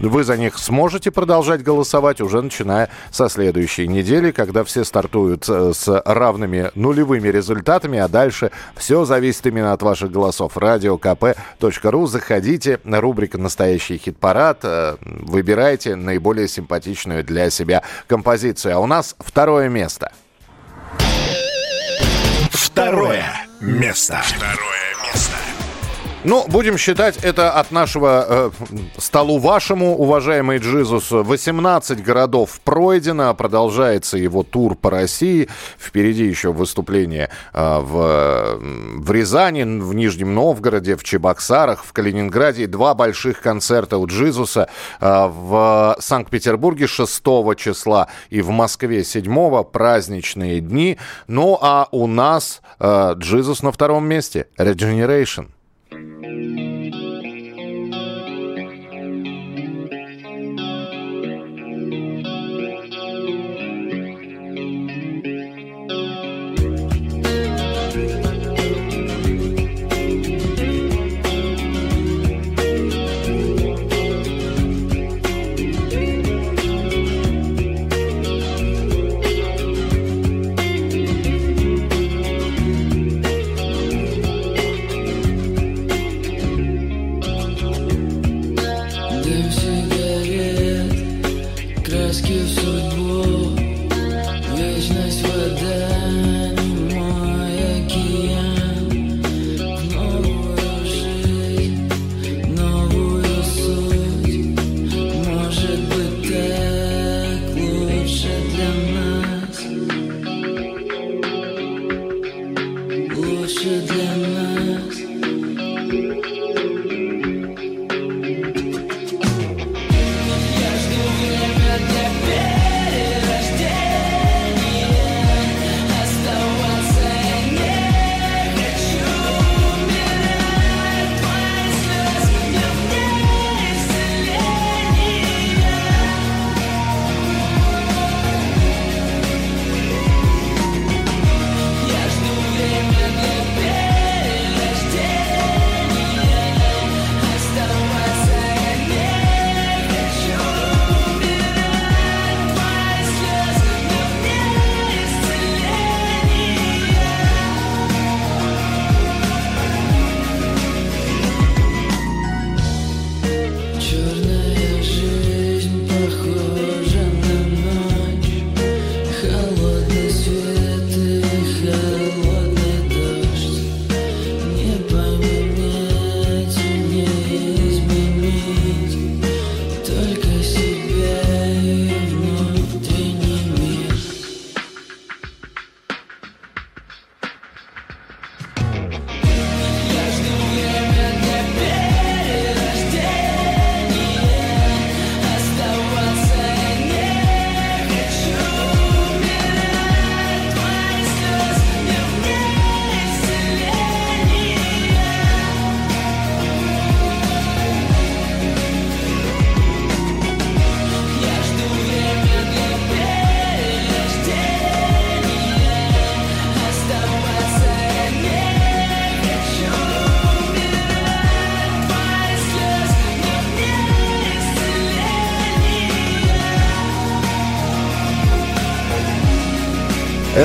[0.00, 5.72] Вы за них сможете продолжать голосовать уже начиная со следующей недели, когда все стартуют э,
[5.72, 10.56] с равными нулевыми результатами, а дальше все зависит именно от ваших голосов.
[10.56, 12.06] Радиокп.ру.
[12.06, 18.76] Заходите, рубрика «Настоящий хит-парад», э, выбирайте наиболее симпатичную для себя композицию.
[18.76, 20.12] А у нас второе место.
[22.50, 23.24] Второе
[23.60, 24.20] место.
[24.24, 25.43] Второе место.
[26.24, 28.50] Ну, будем считать это от нашего э,
[28.96, 31.10] столу вашему, уважаемый Джизус.
[31.10, 35.50] 18 городов пройдено, продолжается его тур по России.
[35.78, 38.58] Впереди еще выступление э, в,
[39.02, 42.68] в Рязани, в Нижнем Новгороде, в Чебоксарах, в Калининграде.
[42.68, 44.70] Два больших концерта у Джизуса
[45.02, 47.22] э, в Санкт-Петербурге 6
[47.58, 50.96] числа и в Москве 7 праздничные дни.
[51.26, 54.46] Ну, а у нас э, Джизус на втором месте.
[54.56, 55.53] Regeneration.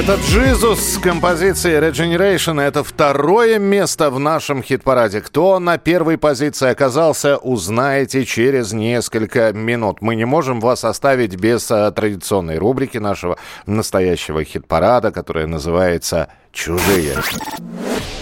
[0.10, 2.60] Это Джизус с композицией Regeneration.
[2.60, 5.22] Это второе место в нашем хит-параде.
[5.22, 10.02] Кто на первой позиции оказался, узнаете через несколько минут.
[10.02, 13.38] Мы не можем вас оставить без а, традиционной рубрики нашего
[13.68, 17.16] настоящего хит-парада, которая называется «Чужие».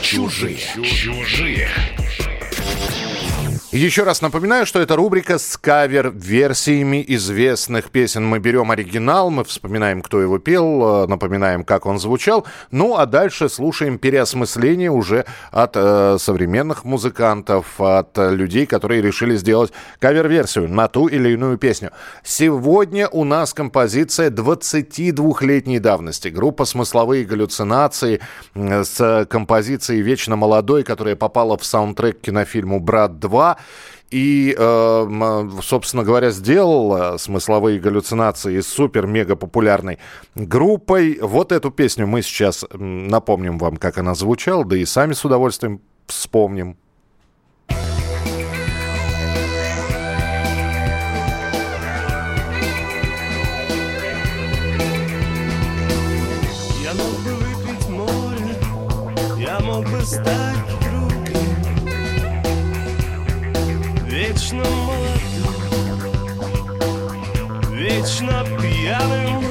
[0.01, 0.57] Чужие.
[0.57, 1.69] Чужие.
[3.77, 8.25] Еще раз напоминаю, что это рубрика с кавер-версиями известных песен.
[8.25, 12.47] Мы берем оригинал, мы вспоминаем, кто его пел, э, напоминаем, как он звучал.
[12.71, 19.71] Ну, а дальше слушаем переосмысление уже от э, современных музыкантов, от людей, которые решили сделать
[19.99, 21.91] кавер-версию на ту или иную песню.
[22.23, 26.29] Сегодня у нас композиция 22-летней давности.
[26.29, 28.21] Группа «Смысловые галлюцинации»
[28.55, 33.57] с композицией «Вечно молодой», которая попала в саундтрек кинофильму «Брат 2».
[34.09, 39.99] И, э, м, собственно говоря, сделал э, смысловые галлюцинации супер-мега популярной
[40.33, 41.19] группой.
[41.21, 45.81] Вот эту песню мы сейчас напомним вам, как она звучала, да и сами с удовольствием
[46.07, 46.77] вспомним.
[59.37, 60.56] Я мог бы стать
[64.47, 65.55] вечно молодым,
[67.71, 69.43] вечно пьяным.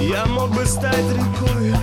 [0.00, 1.74] Я мог бы стать рекой,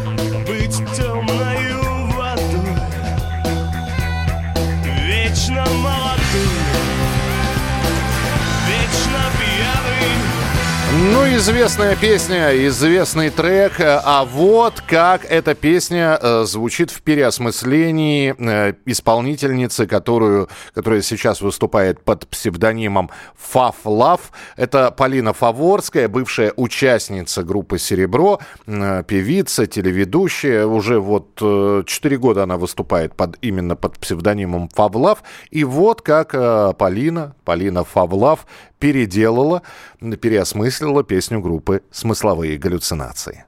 [11.11, 13.73] Ну, известная песня, известный трек.
[13.79, 22.01] А вот как эта песня э, звучит в переосмыслении э, исполнительницы, которую, которая сейчас выступает
[22.01, 24.31] под псевдонимом Фаф Лав.
[24.55, 30.65] Это Полина Фаворская, бывшая участница группы «Серебро», э, певица, телеведущая.
[30.65, 35.21] Уже вот э, 4 года она выступает под, именно под псевдонимом Фавлав.
[35.51, 38.45] И вот как э, Полина, Полина Фавлав
[38.83, 39.61] переделала,
[40.01, 43.45] переосмыслила песню группы «Смысловые галлюцинации».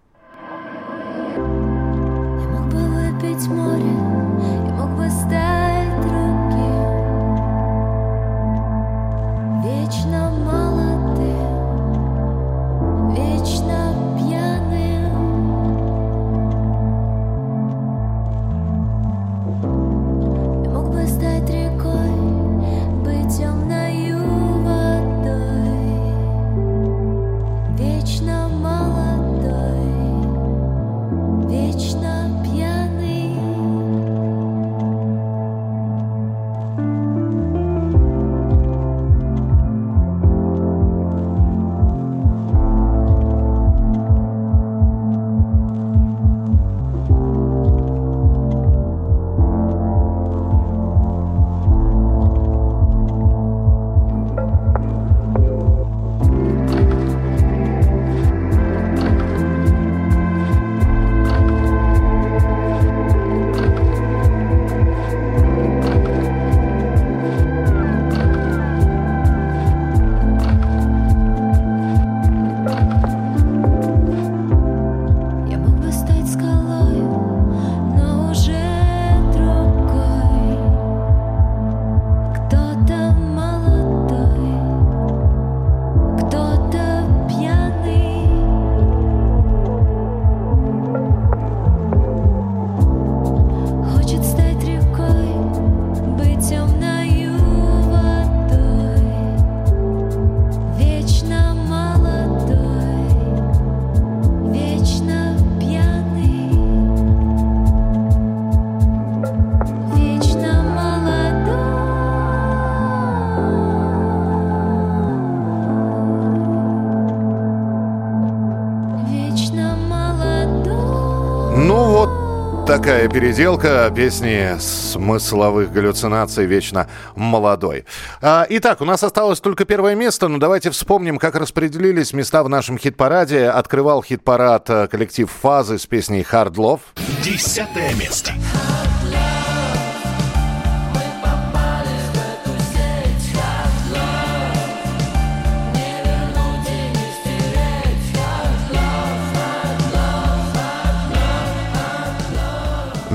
[122.86, 127.84] Такая переделка песни смысловых галлюцинаций «Вечно молодой».
[128.22, 132.50] А, итак, у нас осталось только первое место, но давайте вспомним, как распределились места в
[132.50, 133.48] нашем хит-параде.
[133.50, 136.82] Открывал хит-парад э, коллектив «Фазы» с песней «Hard Love».
[137.24, 138.34] Десятое место.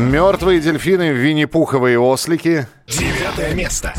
[0.00, 2.66] Мертвые дельфины, винни-пуховые ослики.
[2.86, 3.92] Девятое место.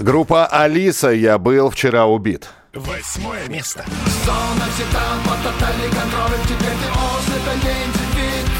[0.00, 2.48] Группа «Алиса», я был вчера убит.
[2.74, 3.84] Восьмое место.
[4.26, 8.50] Зона взята под тотальный контроль Теперь ты ослик, а не индивид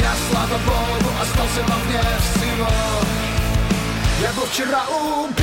[0.00, 3.07] Я, слава богу, остался вовне всего
[4.20, 5.38] Я был вчера убит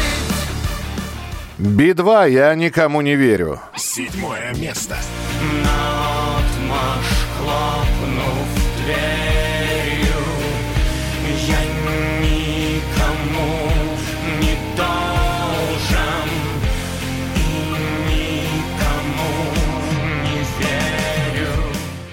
[1.58, 3.62] Би-2, я никому не верю.
[3.78, 4.98] Седьмое место.
[5.64, 8.48] Наотмашь хлопнув
[8.84, 10.22] дверью
[11.48, 11.62] Я
[12.20, 13.52] никому
[14.42, 16.30] не должен
[17.36, 17.40] И
[18.10, 19.34] никому
[20.24, 21.54] не верю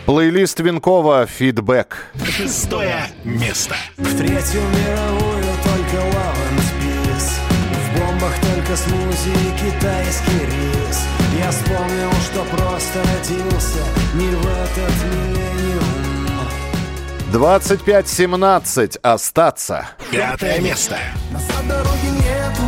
[0.07, 2.13] Плейлист Винкова «Фидбэк».
[2.31, 3.75] Шестое место.
[3.97, 6.42] В Третью мировую только В
[8.73, 10.99] только смузи китайский рис
[11.39, 13.79] Я вспомнил, что просто родился
[14.15, 15.83] Не в этот миллениум
[17.33, 18.99] 25-17.
[19.01, 19.89] Остаться.
[20.11, 20.99] Пятое место.
[21.31, 22.63] Назад дороги нету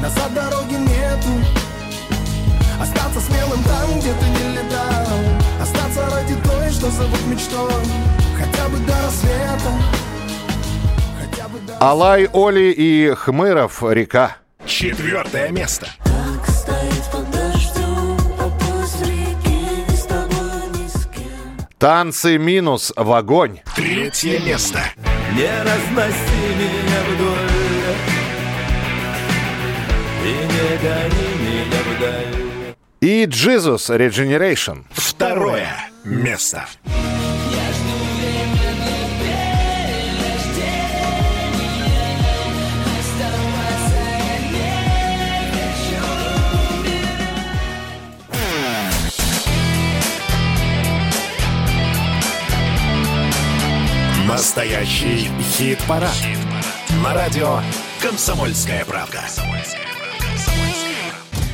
[0.00, 1.28] Назад дороги нету
[2.80, 5.18] Остаться смелым там, где ты не летал
[5.60, 7.84] Остаться ради той, что зовут мечтой
[8.38, 9.72] Хотя бы до рассвета
[11.20, 13.82] Хотя бы до Алай, Оли и Хмыров.
[13.82, 14.36] Река.
[14.70, 15.88] Четвертое место.
[16.46, 21.66] Стоит под дождем, а пусть реки с тобой ни с кем.
[21.76, 23.58] Танцы минус в огонь.
[23.74, 24.80] Третье место.
[25.34, 27.36] Не разноси меня вдоль
[30.24, 34.84] И не гони меня вдаль И Jesus Regeneration.
[34.92, 36.66] Второе место.
[54.30, 56.14] Настоящий хит-парад.
[57.02, 57.58] На радио
[58.00, 59.18] «Комсомольская правда».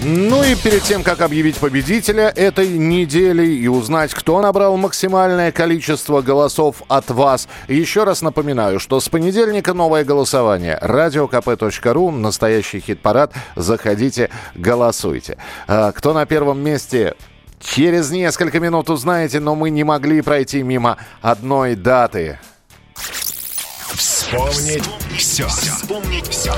[0.03, 6.21] Ну и перед тем, как объявить победителя этой недели и узнать, кто набрал максимальное количество
[6.21, 10.79] голосов от вас, еще раз напоминаю, что с понедельника новое голосование.
[10.83, 13.33] Радиокп.ру, настоящий хит-парад.
[13.57, 15.39] Заходите, голосуйте.
[15.67, 17.15] А, Кто на первом месте,
[17.59, 22.39] через несколько минут узнаете, но мы не могли пройти мимо одной даты.
[24.27, 24.83] Вспомнить
[25.17, 25.47] все.
[25.47, 26.53] Вспомнить все.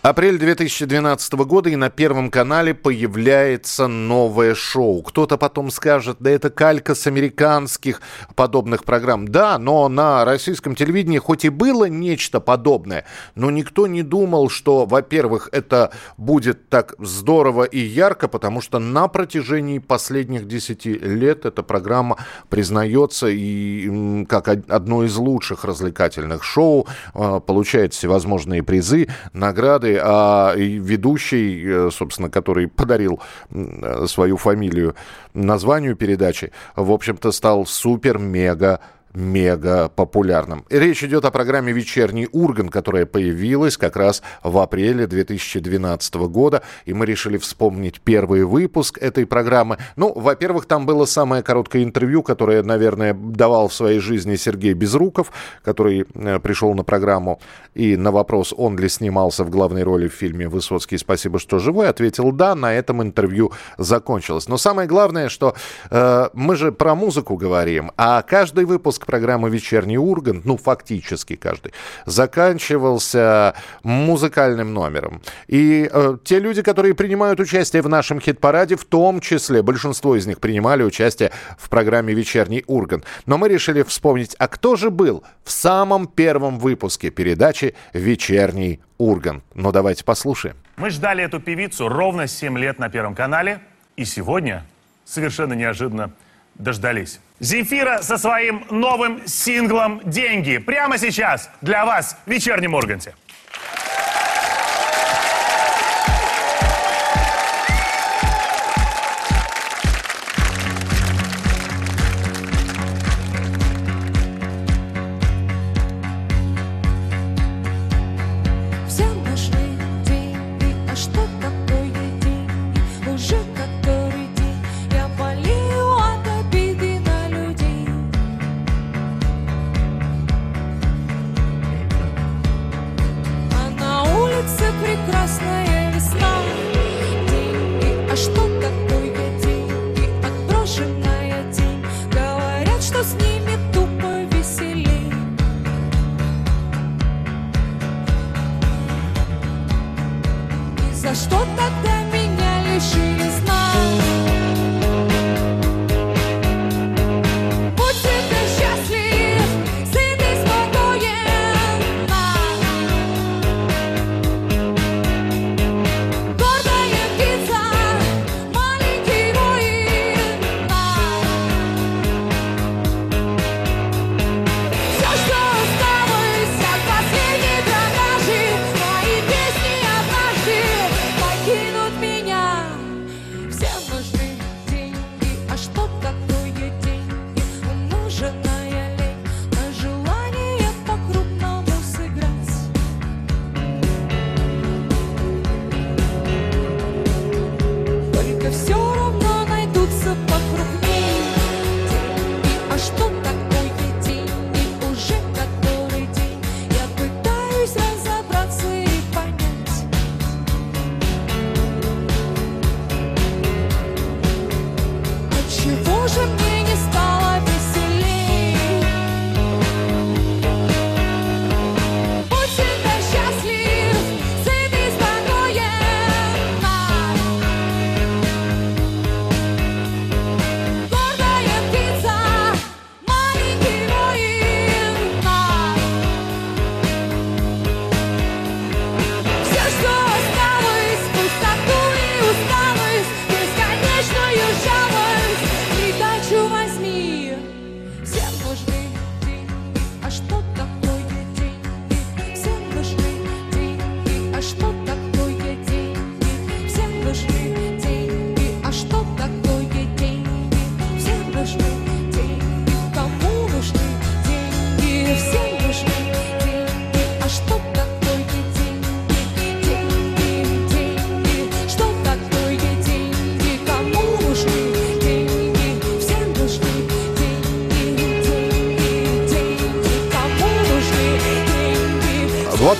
[0.00, 5.02] Апрель 2012 года, и на Первом канале появляется новое шоу.
[5.02, 8.00] Кто-то потом скажет, да это калька с американских
[8.36, 9.26] подобных программ.
[9.26, 14.86] Да, но на российском телевидении хоть и было нечто подобное, но никто не думал, что,
[14.86, 21.64] во-первых, это будет так здорово и ярко, потому что на протяжении последних 10 лет эта
[21.64, 22.18] программа
[22.48, 30.54] признается и как од- одно из лучших развлекательных шоу, э, получает всевозможные призы, награды, а
[30.54, 33.20] и ведущий, э, собственно, который подарил
[33.50, 34.94] э, свою фамилию
[35.34, 38.80] названию передачи, в общем-то, стал супер-мега
[39.14, 40.64] мега популярным.
[40.70, 46.92] Речь идет о программе «Вечерний Урган», которая появилась как раз в апреле 2012 года, и
[46.92, 49.78] мы решили вспомнить первый выпуск этой программы.
[49.96, 55.32] Ну, во-первых, там было самое короткое интервью, которое, наверное, давал в своей жизни Сергей Безруков,
[55.62, 57.40] который э, пришел на программу
[57.74, 61.88] и на вопрос, он ли снимался в главной роли в фильме «Высоцкий, спасибо, что живой»,
[61.88, 64.48] ответил «да», на этом интервью закончилось.
[64.48, 65.54] Но самое главное, что
[65.90, 71.72] э, мы же про музыку говорим, а каждый выпуск программы «Вечерний Ургант», ну, фактически каждый,
[72.04, 75.22] заканчивался музыкальным номером.
[75.46, 80.26] И э, те люди, которые принимают участие в нашем хит-параде, в том числе, большинство из
[80.26, 83.06] них принимали участие в программе «Вечерний Ургант».
[83.24, 89.42] Но мы решили вспомнить, а кто же был в самом первом выпуске передачи «Вечерний Ургант».
[89.54, 90.56] Ну, давайте послушаем.
[90.76, 93.60] Мы ждали эту певицу ровно 7 лет на Первом канале,
[93.96, 94.66] и сегодня,
[95.06, 96.12] совершенно неожиданно,
[96.58, 97.20] дождались.
[97.40, 103.14] Земфира со своим новым синглом «Деньги» прямо сейчас для вас в вечернем Урганте.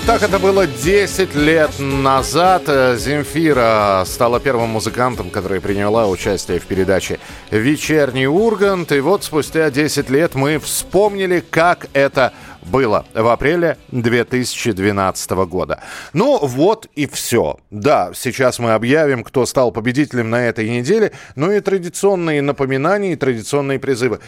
[0.09, 2.63] Так это было 10 лет назад.
[2.65, 7.19] Э, Земфира стала первым музыкантом, который приняла участие в передаче
[7.51, 8.91] «Вечерний Ургант».
[8.91, 12.33] И вот спустя 10 лет мы вспомнили, как это
[12.63, 15.83] было в апреле 2012 года.
[16.13, 17.59] Ну вот и все.
[17.69, 21.11] Да, сейчас мы объявим, кто стал победителем на этой неделе.
[21.35, 24.19] Ну и традиционные напоминания и традиционные призывы.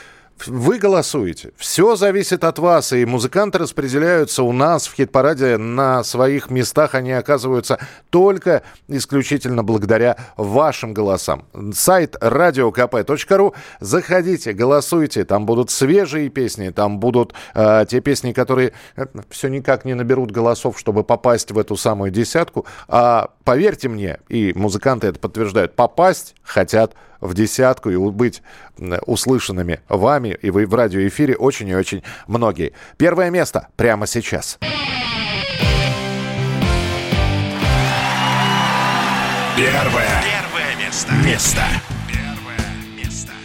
[0.48, 1.52] Вы голосуете.
[1.58, 2.94] Все зависит от вас.
[2.94, 6.96] И музыканты распределяются у нас в хит-параде на своих местах.
[6.96, 11.46] Они оказываются только исключительно благодаря вашим голосам.
[11.74, 13.54] Сайт radiokp.ru.
[13.80, 15.26] Заходите, голосуйте.
[15.26, 16.70] Там будут свежие песни.
[16.70, 21.60] Там будут э, те песни, которые э, все никак не наберут голосов, чтобы попасть в
[21.60, 22.66] эту самую десятку.
[22.88, 28.42] А поверьте мне, и музыканты это подтверждают, попасть хотят в десятку и быть
[29.06, 32.74] услышанными вами и вы в радиоэфире очень и очень многие.
[32.98, 34.58] Первое место прямо сейчас.
[39.58, 40.24] Первое.
[40.24, 41.14] Первое место.
[41.26, 41.62] Место.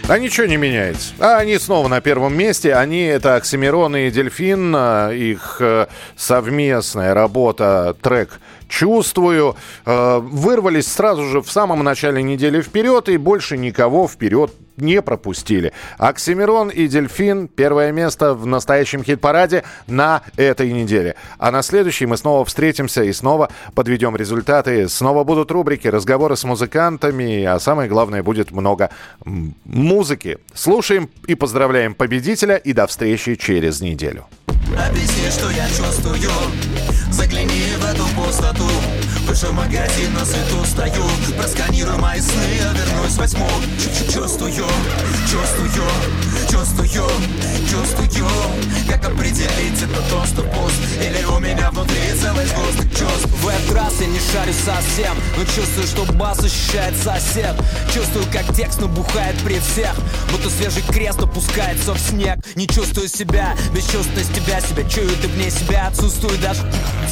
[0.08, 1.14] А ничего не меняется.
[1.18, 2.74] А они снова на первом месте.
[2.74, 4.74] Они это Оксимирон и Дельфин.
[5.12, 9.56] Их э, совместная работа, трек «Чувствую».
[9.84, 15.72] э, Вырвались сразу же в самом начале недели вперед и больше никого вперед не пропустили.
[15.98, 21.16] Оксимирон и Дельфин первое место в настоящем хит-параде на этой неделе.
[21.38, 24.88] А на следующей мы снова встретимся и снова подведем результаты.
[24.88, 28.90] Снова будут рубрики, разговоры с музыкантами, а самое главное будет много
[29.64, 30.38] музыки.
[30.54, 34.26] Слушаем и поздравляем победителя и до встречи через неделю.
[34.74, 36.30] Объясни, что я чувствую.
[37.10, 38.68] Загляни в эту пустоту.
[39.26, 41.04] Выше магазин на свету стою.
[41.36, 43.46] Просканируй мои сны, я вернусь восьму
[43.78, 45.70] Чу- Чувствую, чувствую,
[46.50, 48.06] чувствую, чувствую.
[48.88, 50.76] Как определить это доступ пуст?
[51.00, 53.28] Или у меня внутри целый сгусток чувств?
[53.42, 57.54] В этот раз я не шарю совсем Но чувствую, что бас ощущает сосед.
[57.92, 59.94] Чувствую, как текст набухает при всех
[60.30, 62.38] Будто свежий крест опускается в снег.
[62.54, 66.62] Не чувствую себя, бесчувственность тебя Себя чую, ты вне себя отсутствую даже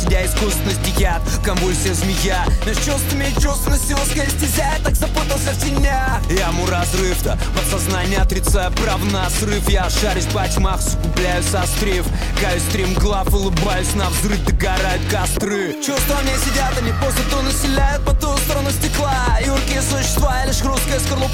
[0.00, 2.44] Сидя искусственно стихят, конвульсия змея.
[2.66, 6.20] Меж чувствами и чувственностью узкая стезя Я так запутался в тенях.
[6.30, 12.06] Яму разрыв-то, подсознание отрицая прав срыв Я шарюсь по тьмах, сугубляю сострив
[12.40, 15.74] Каюсь стримглав, улыбаюсь на взрыв Догорают костры.
[15.84, 17.63] Чувства мне сидят, они пустоту населяют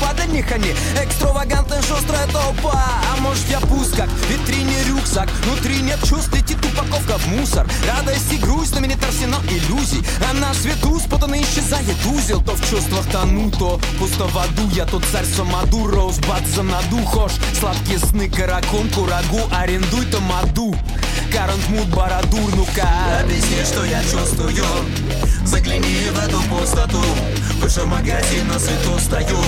[0.00, 0.74] скорлупа Для них они.
[1.02, 2.84] Экстравагантная шустрая толпа.
[3.12, 5.28] А может я пуст, как в витрине рюкзак.
[5.44, 7.66] Внутри нет чувств, летит упаковка в мусор.
[7.86, 10.02] Радость и грусть, но меня арсенал иллюзий.
[10.28, 12.42] А на свету спутанно исчезает узел.
[12.42, 14.68] То в чувствах тону, то пусто в аду.
[14.72, 20.74] Я тот царь Самаду, Роузбад за наду Хошь, сладкие сны, каракун, курагу Арендуй тамаду
[21.32, 22.88] Карант мут барадур, ну-ка.
[23.20, 24.64] Объясни, что я чувствую.
[25.44, 27.02] Загляни в эту пустоту.
[27.60, 29.38] Выше магазин на свету стою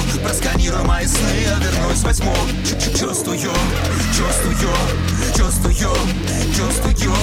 [0.43, 4.57] Просканируй мои сны, я вернусь Чу- Чувствую, чувствую,
[5.37, 5.75] чувствую,
[6.57, 7.15] чувствую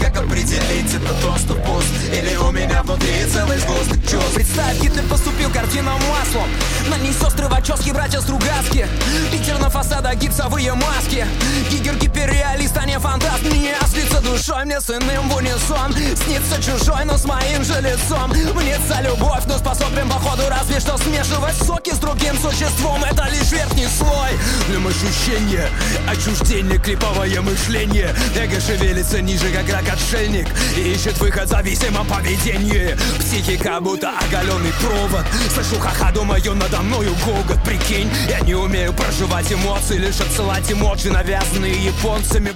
[0.00, 4.34] Как определить это доступ пуст Или у меня внутри целый сгусток чувств.
[4.34, 6.48] Представь, Гитлер поступил картинам маслом.
[6.88, 8.86] На ней сестры Вачовски, братья Стругацки
[9.32, 11.26] Питер на фасадах, гипсовые маски.
[11.70, 13.42] Гигер гиперреалист, а не фантаст.
[13.44, 15.94] Мне слиться душой, мне с иным в унисон.
[15.94, 18.30] Снится чужой, но с моим же лицом.
[18.30, 23.86] Мнется любовь, но способен походу разве что смешивать соки с другим существом Это лишь верхний
[23.86, 24.30] слой.
[24.68, 25.68] Для ощущения,
[26.08, 28.14] отчуждение, клиповое мышление.
[28.36, 35.26] Эго шевелится ниже, как рак-отшельник И ищет выход в зависимом поведении Психика будто оголенный провод.
[35.52, 37.62] Слышу ха-ха, думаю, надо мною гогот.
[37.64, 42.52] Прикинь, я не умею проживать эмоции Лишь отсылать эмоджи, навязанные японцами.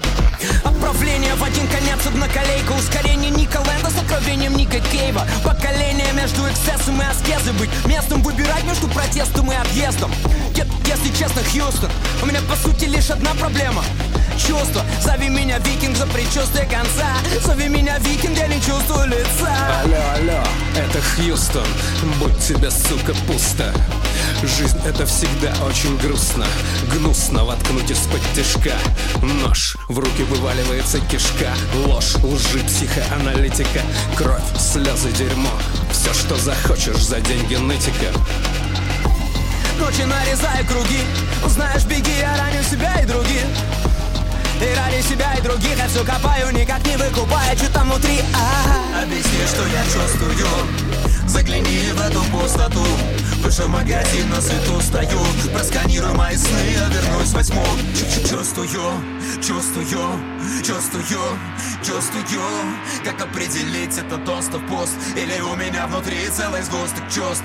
[0.64, 5.27] Отправление в один конец одноколейка Ускорение Ника Лэнда с откровением Ника Кейва.
[5.44, 10.10] Поколение между эксцессом и аскезой Быть местом выбирать между протестом и объездом
[10.56, 11.90] Е- Если честно, Хьюстон
[12.22, 13.82] У меня по сути лишь одна проблема.
[14.38, 17.06] Чувство, зови меня викинг за предчувствие конца.
[17.44, 19.52] Зови меня викинг, я не чувствую лица.
[19.82, 20.42] Алло, алло,
[20.76, 21.66] это Хьюстон.
[22.18, 23.72] Будь тебе, сука, пусто.
[24.42, 26.46] Жизнь это всегда очень грустно.
[26.94, 28.76] Гнусно воткнуть из-под тяжка.
[29.22, 31.52] Нож, в руки вываливается кишка.
[31.86, 33.82] Ложь, лжи, психоаналитика.
[34.16, 35.52] Кровь, слезы, дерьмо.
[35.92, 38.09] Все, что захочешь за деньги нытика
[39.78, 41.01] Ночи нарезаю круги.
[41.44, 43.44] Узнаешь, беги, я раню себя и других.
[44.61, 49.03] И ради себя и других я все копаю Никак не выкупая, что там внутри а
[49.03, 50.47] Объясни, что я чувствую.
[51.27, 52.85] Загляни в эту пустоту.
[53.43, 55.19] Выше магазин на свету стою.
[55.53, 58.69] Просканируй мои сны, я вернусь восьму Чу- Чувствую,
[59.43, 59.86] чувствую,
[60.62, 61.05] чувствую,
[61.82, 62.24] чувствую
[63.05, 67.44] Как определить это доступ пуст Или у меня внутри целый сгусток чувств